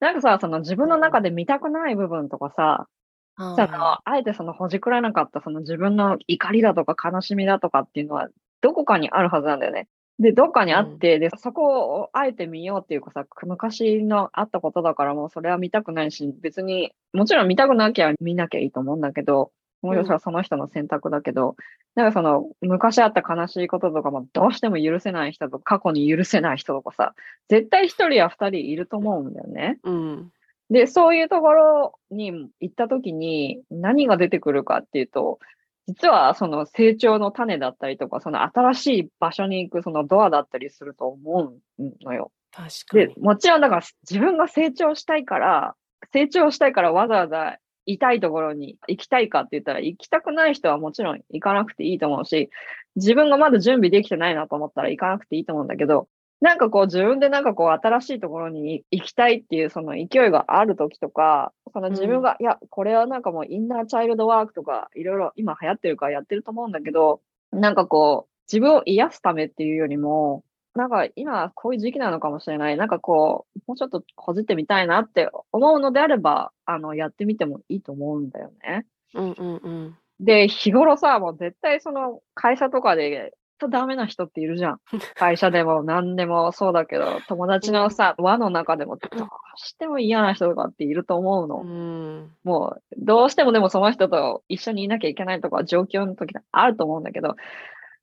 [0.00, 2.88] なんかさ、その自分の中で見たくない部分とかさ、
[3.36, 8.28] あそのあえてそのほじくらなかったその自分の怒りだとか悲しみだとかっていうのは
[8.62, 9.88] どこかにあるはずなんだよね。
[10.18, 19.50] で、どっかにあって、で、そこをあえて見ようっていうかさ、昔のあったことだからもうそれは見たくないし、別に、もちろん見たくなきゃ見なきゃいいと思うんだけど、
[19.84, 21.56] もうそれはその人の選択だけど、
[21.94, 27.14] なんかその昔あった悲しいこととかもどうしても許せない人とか過去に許せない人とかさ、
[27.48, 29.78] 絶対一人や二人いると思うんだよね。
[29.84, 30.32] うん。
[30.70, 35.38] で、そういうところに行った時に何が出てくるかっていうと、
[35.86, 41.42] 実はその成長の種だったりとか、その新しい場所に行くそのドアだったりすると思
[41.78, 42.32] うのよ。
[42.52, 45.74] 確かでに。、もちろんだから自分が成長したいから、
[46.12, 52.50] 成長したいからわざわざ痛いところに行きたいかって言ったら、行きたくない人はもちろん行かなくていいと思うし、
[52.96, 56.08] 自分がまだ準備できてないなと思ったら行かなくていいと思うんだけど、
[56.40, 67.20] なんかこう自分でなんかこう新しいところに行きたいっていうその勢いがある時とか、その自分が、いや、これはなんかもうインナーチャイルドワークとかいろいろ今流行ってるからやってると思うんだけど、
[67.50, 72.76] なんかこう自分を癒すためっていうよりも、なんか今こういう時期なのかもしれない。
[72.76, 78.86] なんかこう、もうちょっとこじってみたいなって思うのであれば、あの、やってみてもいいと思うんだよね。
[79.14, 79.98] うんうんうん。
[80.20, 84.80] で、日頃さ、もう絶対その会社とかで、とダメな人っているじゃん。
[85.14, 91.60] 会社でも何でもそうだけど、友達のさ、輪の中でもどうしても嫌な人とかっていると思うの。
[91.60, 92.30] うん。
[92.42, 97.36] もう、どうしてもでもその人と一緒にいなきゃいけないとか、状況の時あると思うんだけど、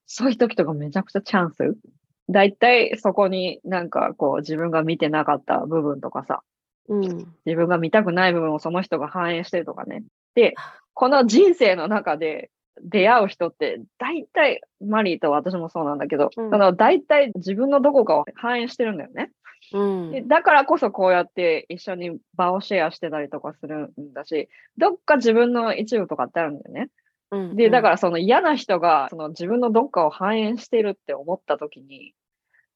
[0.06, 1.78] そういう時とかめちゃくちゃチャンス。
[2.32, 6.42] だいたいそこになんかこう自分が見てなかった部分とかさ、
[6.88, 7.02] うん。
[7.46, 10.04] 自分が見たくない部分をその人が反映してるとかね。
[10.36, 10.56] で、
[10.94, 12.52] この人生の中で
[12.84, 19.32] 出会う人って、大体、マリーと私もそうなんだけど、うんその大体自分のどこかを反映してるんだよね。
[19.74, 20.12] うん。
[20.12, 26.90] でだからこそこうやって一緒に場をシェアしてたりとかするんだし、どっか自分の一部とかってあるんだよね。
[27.32, 32.14] うんで、だからその嫌な人がその自分のどっかを反映してるって思った時に、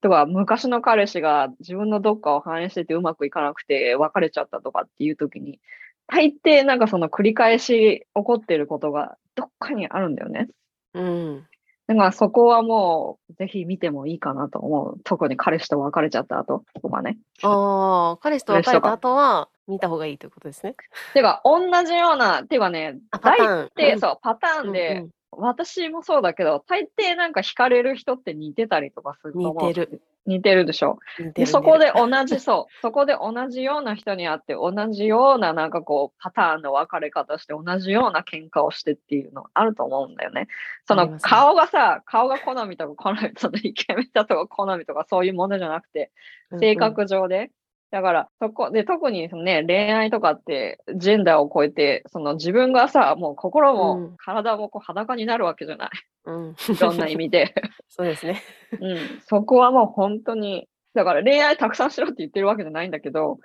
[0.01, 5.59] とか、昔の彼氏が自分のどっかを反映しててうまくいかなくて別れちゃったとかっていう時に、
[6.07, 10.47] 大抵なんかその繰り返し起こってることがどっかにあるんだよね。
[10.93, 11.47] うん。
[11.87, 14.99] だからそこはもう、ぜひ見てもいいかなと思う。
[15.03, 17.17] 特に彼氏と別れちゃった後とかね。
[17.43, 20.75] ああ、彼氏と別れた後は見た方がいいということですね。
[21.13, 23.37] てか、同じような、ていうかね、大。
[23.39, 29.67] 抵、うんそう、パターンで、うん私もそうだけど、大抵なんか惹かれる人って似てたりとかすると思う。
[29.69, 30.01] 似てる。
[30.25, 30.97] 似てるでしょ？
[31.35, 40.47] で、そこで同じ、そう、 そこで同じような人に会って、同じようななんかこう、パターンの別れ方して、同じような喧嘩をしてっていうのあると思うんだよね。
[40.87, 46.11] その顔がさ、顔が好みとか好み、そのイケメンだとか好みとかそういうものじゃなくて、
[46.51, 47.51] うん性格上で。
[47.95, 55.89] だから、そこで、特にそのね、恋愛とかって、ジェンダーを超えて、その自分がさ、もう心うもん体もこう裸になるわけじゃない。
[56.25, 56.55] うん。
[56.75, 57.55] いろんな意味で。
[57.87, 58.41] そうですね。
[58.81, 58.97] うん。
[59.25, 63.39] そこはもう本当に、だから恋愛たくさんしろって言ってるわけじゃないんだけど、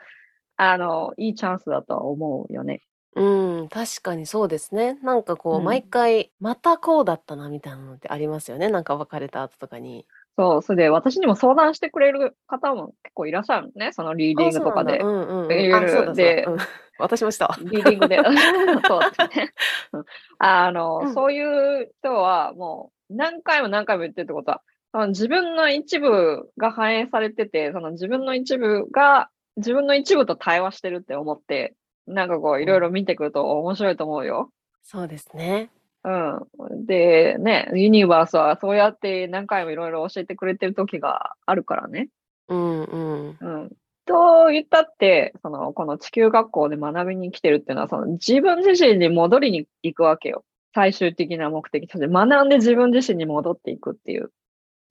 [0.57, 2.83] あの、いいチャンスだとは思うよね。
[3.15, 4.95] うん、確かにそうですね。
[5.05, 8.69] なんかこう、うん毎回、またこうだったなみたいなのってありますよね。
[8.69, 10.07] なんか別れた後とかに。
[10.37, 16.53] そう、それで私にも相談してくれる方も結構いらっしゃるのね、そのリーディングとかでうでだ。
[16.53, 16.59] うん
[17.01, 17.59] 私もした。
[17.63, 18.19] リーディングで。
[18.87, 19.55] そうですね。
[19.93, 20.05] うん
[20.39, 24.63] あの、うんそういう人はもう何回も何回も言ってるってことは、
[24.93, 31.75] その自分の一部が反映されてて、その自分の一部が自分の一部と対話してるって思って、
[32.07, 34.51] なんかこういろいろ見てくると面白いと思うよ。
[34.83, 35.71] そうですね。
[36.05, 36.87] うん。
[36.87, 42.09] で、ね、ユニバースはそうやって何回もいろいろ教えてくれてる時があるからね。
[42.49, 43.39] うんうん。
[43.41, 43.71] うん。
[44.07, 50.45] と言ったって、その、この地球学校で学びに来てるっていうのは、その自分自身に戻りに行くわけよ。
[50.75, 54.31] 最終的な目的として、学んで自分自身に戻っていくっていう。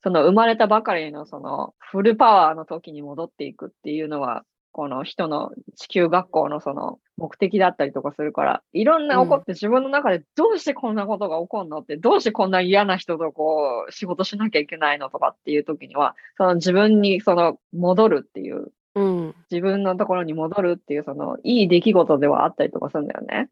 [0.02, 19.34] その生まれたばかりのそのフルパワーの時に戻っていくっていうのは、この人の地球学校のその目的だったりとかするから、いろんな起こって自分の中でどうしてこんなことが起こるのって、どうしてこんな嫌な人とこう仕事しなきゃいけないのとかっていう時には、その自分にその戻るっていううん。
[19.50, 23.48] 自分のところに戻るっていう、その、いい出来事ではあったりとかするんだよね。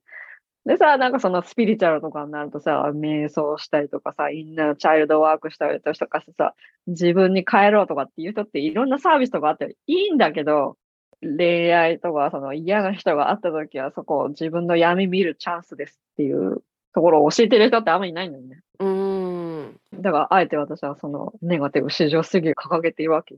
[0.69, 6.55] でさ、なんかそのスピリチュアルとかになるとさ、瞑想したりとかさ、インナーチャイルドワークしたりとかしてさ、
[6.87, 10.77] 自分に帰ろうとかっていう人っていろんなサービスとかあっていいんだけど、
[11.23, 16.63] 恋愛とかその嫌な人があった時はそこを自分の闇見るチャンスですっていう
[16.95, 18.61] ところを教えてる人ってあんまりいないんだよね。
[18.81, 19.81] うーん。
[20.01, 23.37] だから、あえて私はそのネガティブ至上主義を掲げているわけ。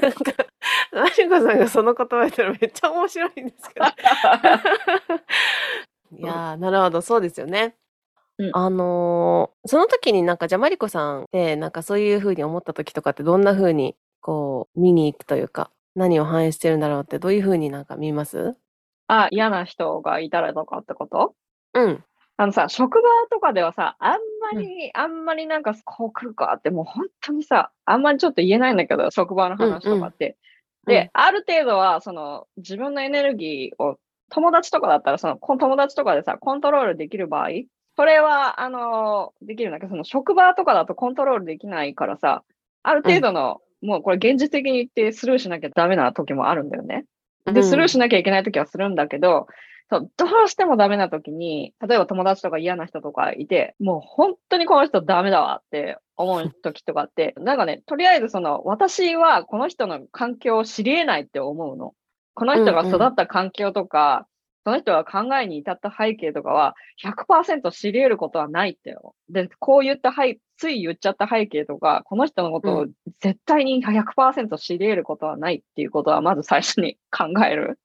[0.00, 0.32] なんか、
[0.92, 3.86] なしこさんがその言葉言ったらめっちゃ面白いんですけど。
[6.18, 7.74] いやー、なるほど、そうですよね。
[8.38, 18.58] うんあのーその時になんか、じゃあマリコさんって、なんかそういう風に思った時とかってどんな風に、こう、見に行くというか、何を反映してるんだろうって、どういう風になんか見ます？
[19.10, 21.34] あ、嫌な人がいたらとかってこと？
[21.74, 22.04] うん。
[22.40, 30.36] あのさ、職場とかではさ、あんまり、あんまりなんか、こう来るかって、もう本当にさ、あんまりちょっと言えないんだけど、職場の話とかって。
[30.86, 31.04] うんうん。
[31.04, 33.98] で、ある程度は、その、自分のエネルギーを、
[34.30, 37.48] 友達とかだったら、その、こ友達とかでさ、コントロールできる場合、
[37.96, 42.44] それは、あの、できるんだけど、その、職場とかだとコントロールできないからさ、
[42.84, 47.04] ある程度の、もうこれ現実的に言ってスルーしなきゃダメな時もあるんだよね。
[47.46, 49.46] で、スルーしなきゃいけないときはするんだけど、
[49.90, 61.94] そうどうしてもダメなときに、例えば友達とか嫌な人とかいて、もう本当にこの人ダメだわって思うときとかって、 なんかね、とりあえずその、私はこの人の環境を知り得ないって思うの。
[62.34, 64.26] この人が育った環境とか、
[64.64, 69.14] その人が考えに至った背景とかは100%知り得ることはないってよ。
[69.30, 72.86] で、こう言った背、つい言っちゃった背景とか、この人のことを
[73.20, 77.78] 絶対に100%知り得ることはないっていうことはまず最初に 考える。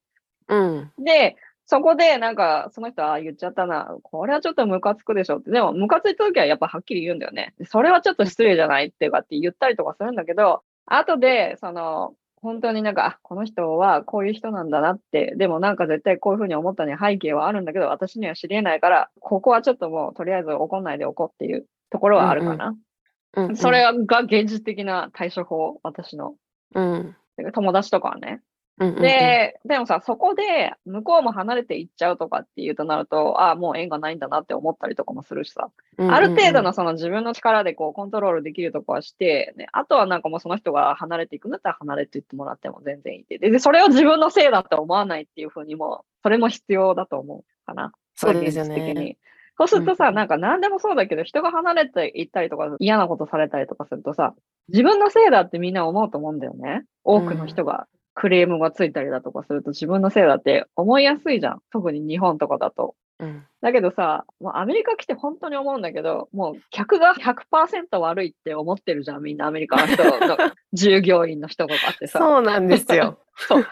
[0.48, 0.92] うん。
[0.98, 5.50] で、そこでなんか、その人は言っちゃったな、これはちょっとムカつくでしょって。
[5.50, 7.54] でも、ムカついた時はやっぱはっきり言うんだよね。
[7.64, 12.14] それはちょっと失礼じゃないっていうかって言ったりとかするんだけど、後で、その、
[12.44, 22.66] 本当になんか、あ、この人はこういう人なんだなって、でもなんか絶対こういうふうに思ったには背景はあるんだけど、私には知り得ないから、ここはちょっともうとりあえず怒んないでおこうっていうところはあるかな。
[22.66, 23.90] うんうんそれが
[24.20, 26.36] 現実的な対処法、私の。
[26.76, 27.16] うん。
[27.52, 28.42] 友達とかはね。
[28.78, 35.70] うんうんうん、で、でもさ、そこで向こうも離れていっちゃうとかっていうとなると、ああ、もう縁がないんだなって思ったりとかもするしさ。
[35.98, 43.38] うんうんうんある程度のその自分の力でこうコントロールできるとこはして、ね、あとはなんかもうその人が離れていくんだったら離れていってもらっても全然いい。
[43.38, 47.92] で、でそれを自分のせいだって思わないっていうふうにも、それも必要だと思うかな。
[48.14, 48.94] そうですよね。
[48.94, 49.18] に。
[49.56, 54.34] そうするとさ、うんなんか何でもそうだけど、人が離れていったりとか、嫌なことされたりとかするとさ、
[54.68, 56.84] 自分のせいだってみんな思うと思うんだよね。
[57.04, 61.60] 多くの人がクレームがついたりだとかすると自分のせいだって思いやすいじゃん。
[61.70, 62.94] 特に日本とかだと。
[63.18, 63.44] うん。
[63.60, 70.36] だけどさ、もうアメリカ来て本当に思うんだけど、もう客が100%悪いって思ってるじゃん、みんなアメリカの人 の
[70.72, 72.18] 従業員の人とかってさ。
[72.18, 73.18] そうなんですよ。
[73.36, 73.66] そう。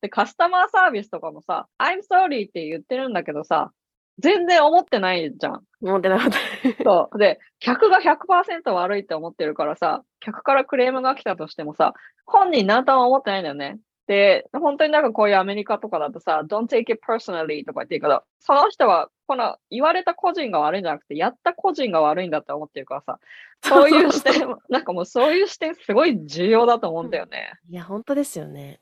[0.00, 3.72] で、カスタマーサービスとかもさ、I'm sorry って言ってるんだけどさ、
[4.20, 5.62] 全然思ってないじゃん。
[5.82, 6.84] 思ってなかった。
[6.84, 7.18] そう。
[7.18, 11.94] で、客が100%悪いって思ってるからさ、客からクレームが来たとしてもさ、
[12.26, 13.78] 本人何とも思ってないんだよね。
[14.06, 23.20] で、本当になんかこういうアメリカとかだとさ、don't take it personally とか言ってるけど、その人は、この言われた個人が悪いんじゃなくて、やった個人が悪いんだって思ってるからさ、
[23.62, 24.32] そういう視点、
[24.68, 27.52] なんかもうそういう視点すごい重要だと思うんだよね。
[27.68, 28.80] いや、本当ですよね。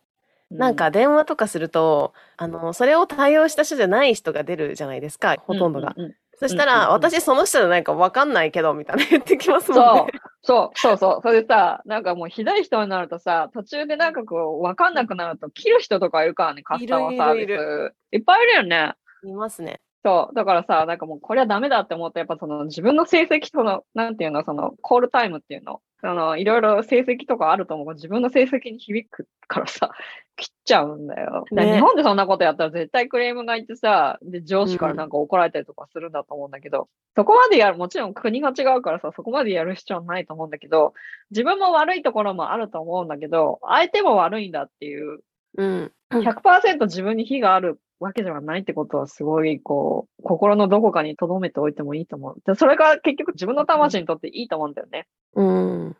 [0.51, 5.94] うなんか電話とかすると、あの、それを対応した人じゃない人が出るじゃないですか、ほとんどが。
[5.96, 11.20] うううんそしたら、私その人じゃないかわかんないけど、みたいな言ってきますもんそうね。、そう、そうそう。
[11.20, 17.42] それでさ、なんかもうひどい人になるとさ、途中でなんかこう、わかんなくなると切る人とかいるからね、カスタマーサービス。
[17.42, 18.94] いるいっぱいいるよね。
[19.24, 19.80] いますね。
[20.05, 20.34] そう。
[20.36, 27.94] だからさ、なんかもうこれはダメだって思って、やっぱその自分の成績との、なんていうの、そのコールタイムっていうの、そのいろいろ成績とかあると思う。
[27.94, 29.90] 自分の成績に響くからさ、
[30.36, 31.44] 切っちゃうんだよ。
[31.51, 40.94] 日本でそんなことやったら絶対クレームがいってさ、で、上司からなんか怒られたりとかするんだと思うんだけど、そこまでやる、もちろん国が違うからさ、そこまでやる必要はないと思うんだけど、
[41.30, 45.20] 自分も悪いところもあると思うんだけど、相手も悪いんだっていう
[45.57, 45.92] うん。
[46.11, 52.36] 100%自分に非があるわけではないってことはすごい、こう、心のどこかに留めておいてもいいと思う。
[52.46, 55.07] でそれが結局自分の魂にとっていいと思うんだよね。
[55.34, 55.96] うん。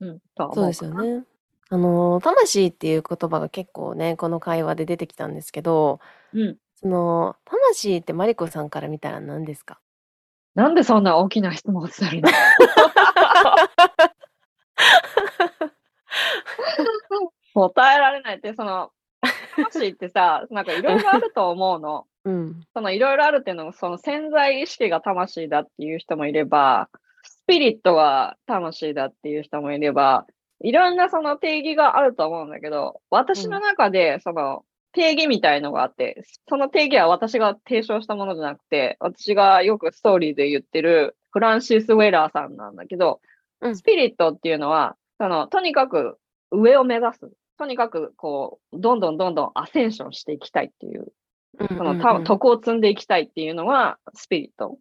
[0.00, 0.18] うん。
[0.34, 0.72] とはそうで。
[0.74, 1.24] すよね。
[1.70, 6.00] あの、魂っていう言葉が結構ね、この会話で出てきたんですけど、
[6.32, 6.56] うん。
[6.76, 9.80] その、魂ってマリコさんから見たら何ですか？
[10.54, 12.28] なんでそんな大きな質問をするの？
[17.54, 18.90] 答えられないって、その、
[19.64, 22.06] 魂ってさ、なんかいろいろあると思うの。
[22.24, 22.60] うん。
[22.74, 26.88] そのいろいろあるっていうのも、その潜在意識が魂だっていう人もいれば、
[27.22, 30.26] スピリットが魂だっていう人もいれば、
[30.60, 43.20] いろんなその定義があると思うんだけど、私の中でその定義みたいのがあって、その定義は私が提唱したものじゃなくて、私がよくストーリーで言ってるフランシス・ウェラーさんなんだけど、
[43.60, 46.18] うんスピリットっていうのは、その、とにかく
[46.50, 47.30] 上を目指す。
[47.58, 51.12] とにかく、こう、どんどんどんどんアセンションしていきたいっていう
[51.66, 54.78] そのた徳を積んでいきたいっていうのがスピリット。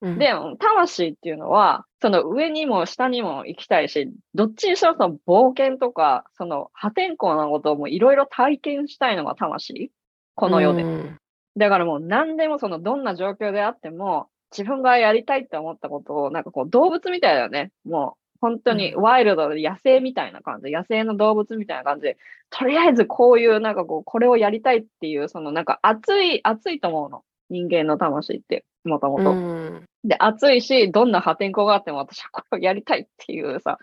[0.00, 9.90] うん、で、魂っていうのは、その上にも下にも行きたいし、どっちにしろその冒険とか、その破天荒なことをもいろいろ体験したいのが魂。
[10.34, 10.82] この世で。
[10.82, 11.18] うん
[11.56, 17.70] だからもう何でもそのどんな状況であっても、自分がやりたいって思ったことを、なんかこう動物みたいだよね。
[17.84, 22.18] もう本当にワイルドで野生みたいな感じ、野生の動物みたいな感じで、
[22.50, 27.22] とりあえずこういうなんかこう、これをやりたいっていう、そのなんか熱い、熱いと思うの。
[27.48, 29.30] 人間の魂って、もともと。
[29.30, 33.78] うんで、熱いし、どんな破天荒があっても私はこれをやりたいっていうさ、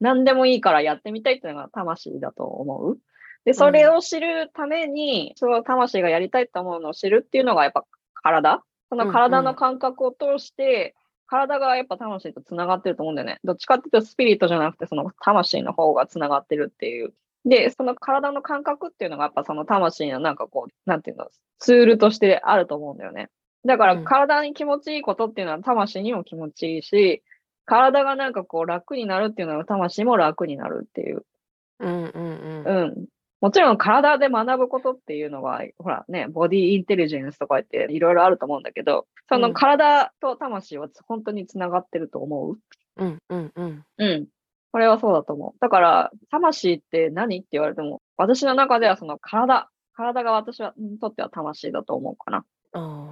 [0.00, 2.98] 何でもいいからやってみたいっていうのが魂だと思う。
[3.44, 7.84] で、それを知るために、その魂がやりたいと思うのを知るっていうのがやっぱ
[8.14, 10.94] 体その体の感覚を通して、
[11.32, 13.40] 体がやっぱ魂と繋がってると思うんだよね。
[13.42, 17.14] どっちかっていうとスピリットじゃなくて、その魂の方が繋がってるっていう。
[17.46, 23.30] で、その体の感覚っていうのがやっぱその魂のなんかこう、なんていうの、ツールとしてあると思うんだよね。
[23.64, 27.22] だからうん体に気持ちいいことっていうのは魂にも気持ちいいし、
[27.64, 31.24] 体がなんかこう楽になるっていうのは魂も楽になるっていう。
[31.78, 33.06] うんうんうんうん。
[33.42, 42.58] もちろん体で学ぶことっていうのは、ほらね、ボディインテリジェンスとか言っていろいろあると思うんだけど、その体と魂は本当につながってると思う。
[42.96, 44.26] うんうんうんうん。
[44.70, 45.58] これはそうだと思う。
[45.60, 52.44] だから、魂って何って言われても、私の中ではその体、体が私はにとっては魂だと思うかな。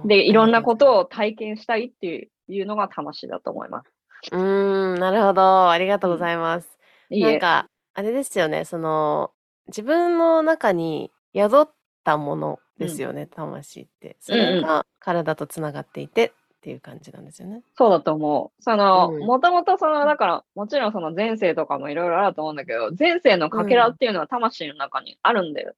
[0.05, 3.91] で、いろんなことを体験したいっていういうのが魂だと思います。
[4.31, 6.77] うーんなるほどありがとうございます、
[7.09, 7.31] いいえ。
[7.31, 9.31] なんかあれですよねその
[9.71, 11.69] 自分の中に宿っ
[12.03, 14.17] たものですよね、魂って。
[14.19, 17.63] それが体とつながっていてっていう感じなんですよね。
[17.75, 18.61] そうだと思う。
[18.61, 19.25] その、うん。
[19.25, 25.75] もともとその、だから、もちろんその前世とかもいろいろあると思うんだけど、前世のかけらっていうのは魂の中にあるんだよっ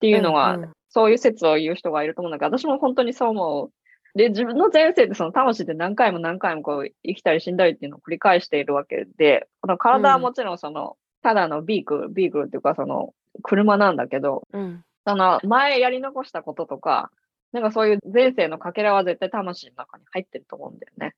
[0.00, 0.72] ていうのが、うんうん。
[0.88, 3.72] そういう説を言う人がいると思うんだけど、私も本当にそう思う。
[4.16, 17.10] で、自分の前世ってその魂って何回も何回もこう生きたり死んだりっていうのを繰り返しているわけで、この体はもちろんその、ただのビークル、ビークルっていうかその、車なんだけど、うんその前やり残したこととか、
[17.52, 21.14] なんかそういう前世のかけらは絶対魂の中に入ってると思うんだよね。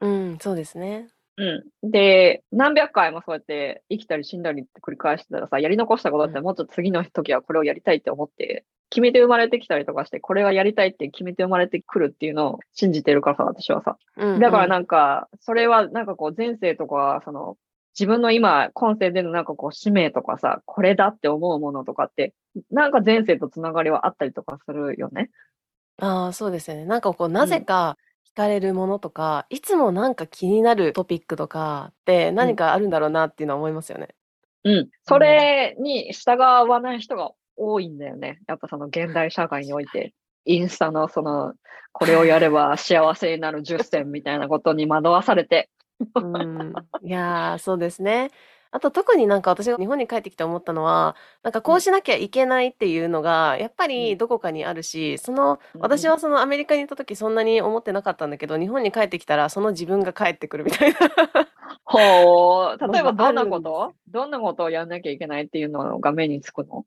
[0.00, 1.08] うん、そうですね。
[1.36, 1.90] うん。
[1.90, 13.98] で、何百回もそうやって生きたり死んだりって繰り返してたらさ、やり残したことってもっと次の時はこれをやりたいって思って、決めて生まれてきたりとかして、これはやりたいって決めて生まれてくるっていうのを信じてるからさ、私はさ。
[14.16, 17.56] うん、だからうんなんか、それはなんかこう前世とか、その、
[17.98, 22.34] 自分の今、今世でのなんかこう使命とかさ、これだって思うものとかって、
[22.70, 25.30] なんか前世とつながりはあったりとかするよね？
[25.98, 26.84] ああ、そうですよね。
[26.86, 27.96] なんかこう、なぜか
[28.34, 34.08] 惹かれるものとか、いつもなんか気になるトピックとかって何かあるんだろうなっていうのは思いますよね。
[34.64, 34.88] うん。
[35.06, 38.40] それに従わない人が多いんだよね。
[38.48, 40.12] やっぱその現代社会において。
[40.46, 41.54] インスタのその、
[41.92, 45.70] これをやれば幸せになる10選みたいなことに惑わされて。
[46.20, 46.88] うん。
[47.02, 48.30] いやー、そうですね。
[48.70, 51.14] あと特になんか私が日本に帰ってきて思ったのは、
[51.44, 60.98] なんかこうしなきゃいけないっていうのが、やっぱりどこかにあるし、その、うん私はそのアメリカにいた時そんなに思ってなかったんだけど、日本に帰ってきたらその自分が帰ってくるみたいな。
[61.84, 62.78] ほう。
[62.92, 63.94] 例えばどんなこのがあるんと？
[64.08, 66.84] どんなことをやんなきゃいけないっていうのが目につくの？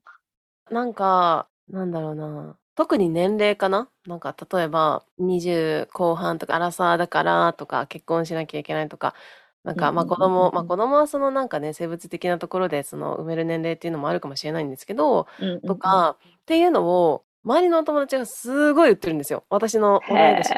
[0.70, 2.58] なんか、なんだろうな。
[2.78, 3.88] 特に年齢かな？
[4.06, 9.16] なんか、例えば、20後半とか、アラサーだからとか、結婚しなきゃいけないとか、
[9.64, 15.26] なんか、まあ子供、うんまあ子供はそのなんかね、生物的なところで、その産める年齢っていうのもあるかもしれないんですけど、
[15.66, 19.42] とか、っていうのを、周りのお友達がすごい言ってるんですよ。
[19.50, 20.48] 私の同い年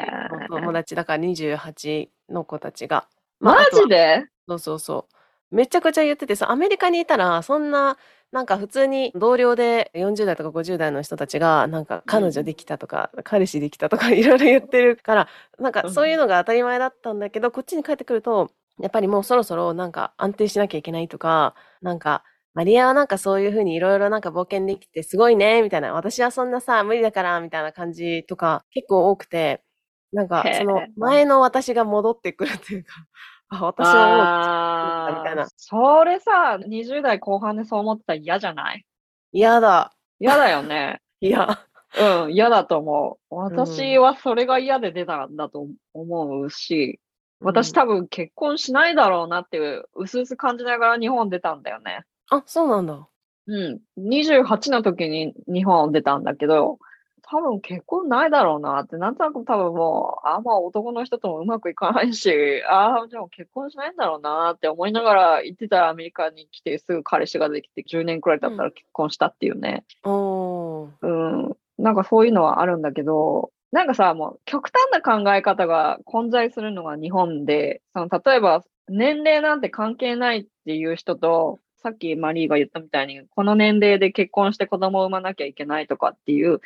[0.47, 3.07] の友達だから28の子たちが。
[3.39, 4.25] まあマジで？
[4.47, 5.15] そうそうそう。
[5.51, 7.97] めちゃくちゃ言っててさ、アメリカにいたら、そんな、
[8.31, 15.27] なんか普通に同僚で40代とか50代の人たちが、なんか彼女できたとか、彼氏できたとか いろいろ言ってるから、
[15.59, 22.23] なんかそういうのが当たり前だったんだけど、こっちに帰ってくると、やっぱりもうそろそろなんか安定しなきゃいけないとか、なんか、
[22.53, 25.93] マリアはなんかそういうふうにいろいろなんか冒険できてすごいね、みたいな。
[25.93, 29.63] 私はそんなさ、無理だから、みたいな感じとか結構多くて、
[30.13, 32.93] なんかその前の私が戻ってくるというか、
[33.51, 38.85] あ、私はもうあみたいなーそれさ、20代後半でそう思ってたら嫌じゃない？
[39.33, 39.93] 嫌だ。
[40.19, 41.01] 嫌だよね。
[41.19, 41.59] 嫌。
[42.23, 43.35] うん、嫌だと思う。
[43.35, 46.99] 私はそれが嫌で出たんだと思うし、
[47.41, 52.03] 私多分結婚しないだろうなっていう、うすうす感じながら日本出たんだよね。
[52.29, 53.07] あ、そうなんだ。
[53.47, 53.81] うん。
[53.97, 56.77] 28の時に日本出たんだけど、
[57.31, 69.85] 多分結婚ないだろうなって、なんとなく多分もう、あんま男の人ともうまくいかないし、ああ、じゃあ結婚しないんだろうなって思いながら行ってたらアメリカに来てすぐ彼氏ができて10年くらい経ったら結婚したっていうね。
[70.03, 70.89] おー。
[71.01, 71.07] う
[71.51, 71.57] ん。
[71.77, 86.59] なんかそういうのはあるんだけど、なんかさ、もう極端な考え方が混在するのが日本で、その例えば年齢なんて関係ないっていう人と、さっきマリーが言ったみたいに、この年齢で結婚して子供を産まなきゃいけないとかっていう、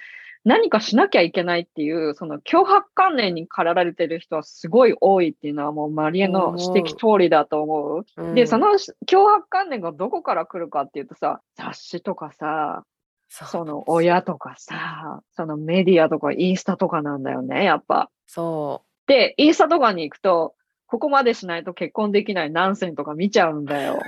[0.46, 8.06] 何かしなきゃいけないっていう、その脅迫観念に駆られてる人はすごい多いっていうのはもうマリエの指摘通りだと思う。
[8.18, 8.68] うんで、その
[9.08, 12.84] 脅迫観念がどこから来るかっていうとさ、雑誌とかさ、
[13.28, 18.10] その親とかさ、そのメディアとかインスタとかなんだよね、やっぱ。
[18.28, 20.55] そで、インスタとかに行くと、
[20.88, 23.96] ここまでしないと結婚できない何選とか見ちゃうんだよ。
[23.96, 24.00] う。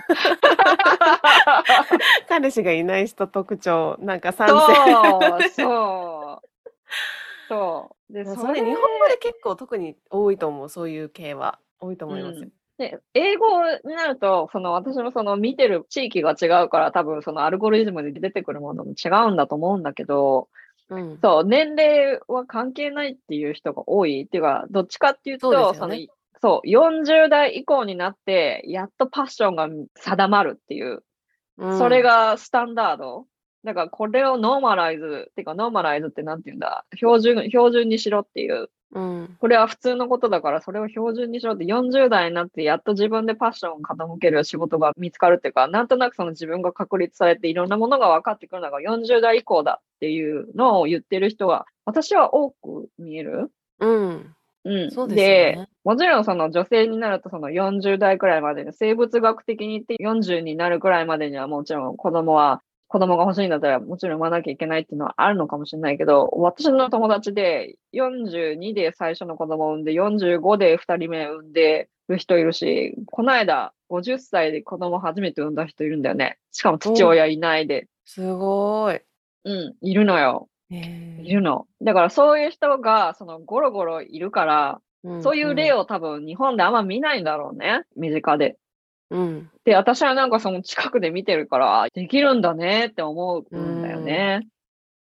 [2.30, 4.56] 彼氏がいない人特徴、なんか賛成。
[4.56, 6.48] そう、そう。
[7.50, 8.14] そう。
[8.14, 11.60] で、それ日本語で結構特に多いと思う、そういう系は。
[11.80, 12.50] 多いと思いますよ。
[12.78, 13.48] で、英語
[13.86, 20.48] になると、その私のその見てる地域が違うから多分そのアルゴリズムで出てくるものも違うんだと思うんだけど、
[20.90, 21.20] うん。
[21.22, 24.24] そう、年齢は関係ないっていう人が多い。
[24.24, 26.08] っていうか、どっちかっていうと、そね
[26.42, 31.04] そう、40代以降になって、やっとパッションが定まるっていう、
[31.58, 33.26] うんそれ、がスタンダード。
[33.64, 39.38] だから、これを normalize、っていうか、 normalize ってなんて言うんだ、標準、標準にしろっていう、うん。
[39.40, 53.52] これは普通のことだから、それを標準にしろって、40代になって、やっと自分でパッションを傾ける仕事が見つかるっていうか、なんとなくその自分が確立されて、いろんなものが分かってくるのが40代以降だっていうのを言ってる人は、私は多く見える。
[53.80, 54.36] うん。
[54.64, 54.92] うん。
[54.92, 55.22] そうです
[55.58, 55.70] よね。
[55.88, 76.38] もちろんその女性になるとその40代くらいまでに、生物学的に言って40になるくらいまでにはもちろん子供は、子供が欲しいんだったらもちろん産まなきゃいけないっていうのはあるのかもしれないけど、私の友達で42で最初の子供を産んで、45で2人目産んでる人いるし、この間50歳で子供初めて産んだ人いるんだよね。
[76.52, 77.88] しかも父親いないで。
[78.04, 79.00] すごい。
[79.46, 80.50] うん、いるのよ。
[80.70, 81.66] へいるの。
[81.82, 85.80] だからそういう人がそのゴロゴロいるから、ーそういう例を。
[85.80, 87.84] を多分日本であんま見ないんだろうね。
[87.96, 88.58] 身近で。
[89.10, 89.50] うん。
[89.64, 94.48] で、私はなんかその近くで見てるから、あできるんだねって思うんだよね。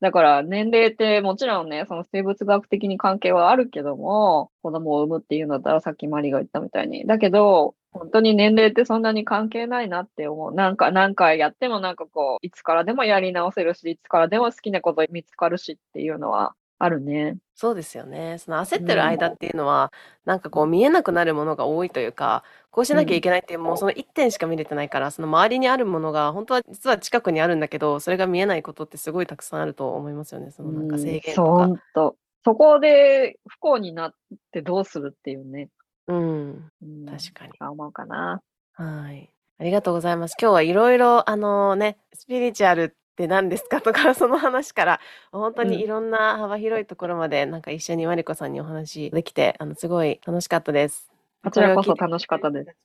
[0.00, 7.06] だから年齢ってもちろんね、その生物学的に関係はあるけども、子供を産むっていうんだったらさっきマリが言ったみたいに。
[7.06, 10.54] だけど、本当に年齢ってそんなに関係ないなって思う。
[10.54, 17.36] なんか、何回やってもなんかこう、いつからでもやり直せるし、いつからでも好きなこと見つかるしっていうのはあるね。
[17.54, 18.38] そうですよね。
[18.38, 19.92] その焦ってる間っていうのは、
[20.24, 30.52] なんかこう見えなくなるものが多いというか、こうしなきゃいけないっていう、もうその一点しか見れてないから、その周りにあるものが、本当は実は近くにあるんだけど、それが見えないことってすごいたくさんあると思いますよね。
[30.52, 31.50] そのなんか制限とか。
[31.66, 32.16] 本当。
[32.46, 34.14] そこで不幸になっ
[34.50, 35.68] てどうするっていうね。
[36.06, 36.70] うん。
[36.82, 37.52] うん確かに。
[37.60, 38.40] 思うかな。
[38.72, 39.30] はい。
[39.58, 40.36] ありがとうございます。
[40.40, 43.80] 今日はいろいろ、あのね、スピリチュアルって何ですか？
[43.82, 45.00] とか、その話から、
[45.32, 51.10] 本当にいろんな幅広いところまで、なんか一緒にマリコさんにお話できて、あの、すごい楽しかったです。
[51.42, 52.76] こちらこそ楽しかったです。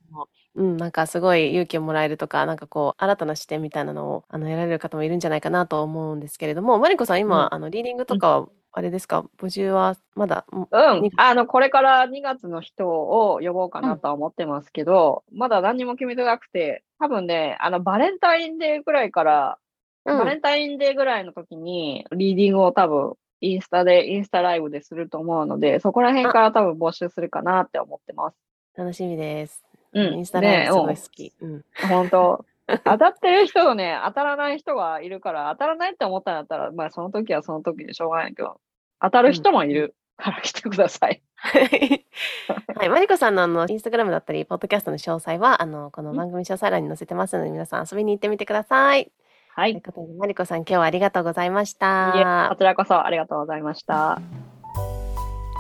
[0.56, 11.10] うん、なんかすごい勇気をもらえるとか、なんかこう、新たな視点みたいなのを、あの、得られる方もいるんじゃないかなと思うんですけれども、マリコさん、今、あの、リーディングとかは、あれですか、募集はまだ、うんうん。
[11.18, 19.65] あの、これから2月の人を呼ぼうかなとは思ってますけど、まだ何にも決めてなくて、多分ね、あの、バレンタインデーぐらいから、うん
[20.06, 28.38] バレンタインデーぐらいの時に、リーディングを多分、インスタで、インスタライブですると思うので、そこら辺から多分募集するかなって思ってます。
[28.78, 29.64] 楽しみです。
[29.94, 30.14] うん。
[30.16, 31.34] インスタライブすごいね好き。
[31.42, 31.54] うん。
[31.54, 32.46] うん本当
[32.84, 38.60] 当たってる人とね、当たらない人がいるから、当たらないって思ったんだったら、まあその時はその時でしょうがないけど、
[39.00, 41.22] 当たる人もいるから来てください。
[41.36, 49.12] はい、マリコさんのあの、インスタグラムだったり、ポッドキャストの詳細は、あの、この番組詳細欄に載せてますので、皆さん遊びに行ってみてください。
[49.56, 49.72] はい。
[49.72, 52.56] いということで、マリコさん、今日はありがとうございましえたこ。
[52.58, 54.20] ちらこそありがとうございました。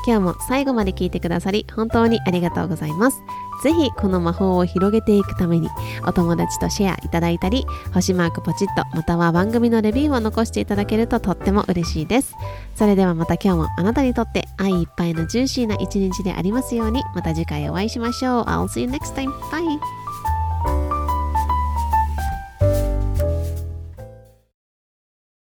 [0.06, 3.24] 今日も最後まで聞いてくださり本当にありがとうございます。
[3.64, 5.68] ぜひこの魔法を広げていくために
[6.06, 12.36] お友達とシェアいただいたり星マークポチッとまたは番組のレビューを残していただけるととっても嬉しいです。
[12.76, 18.44] それではまた今日もあなたにとって愛いっぱいのジューシーな一日でありますようにまた次回お会いしましょう。
[18.44, 19.32] I'll see you next time.
[19.50, 20.95] Bye!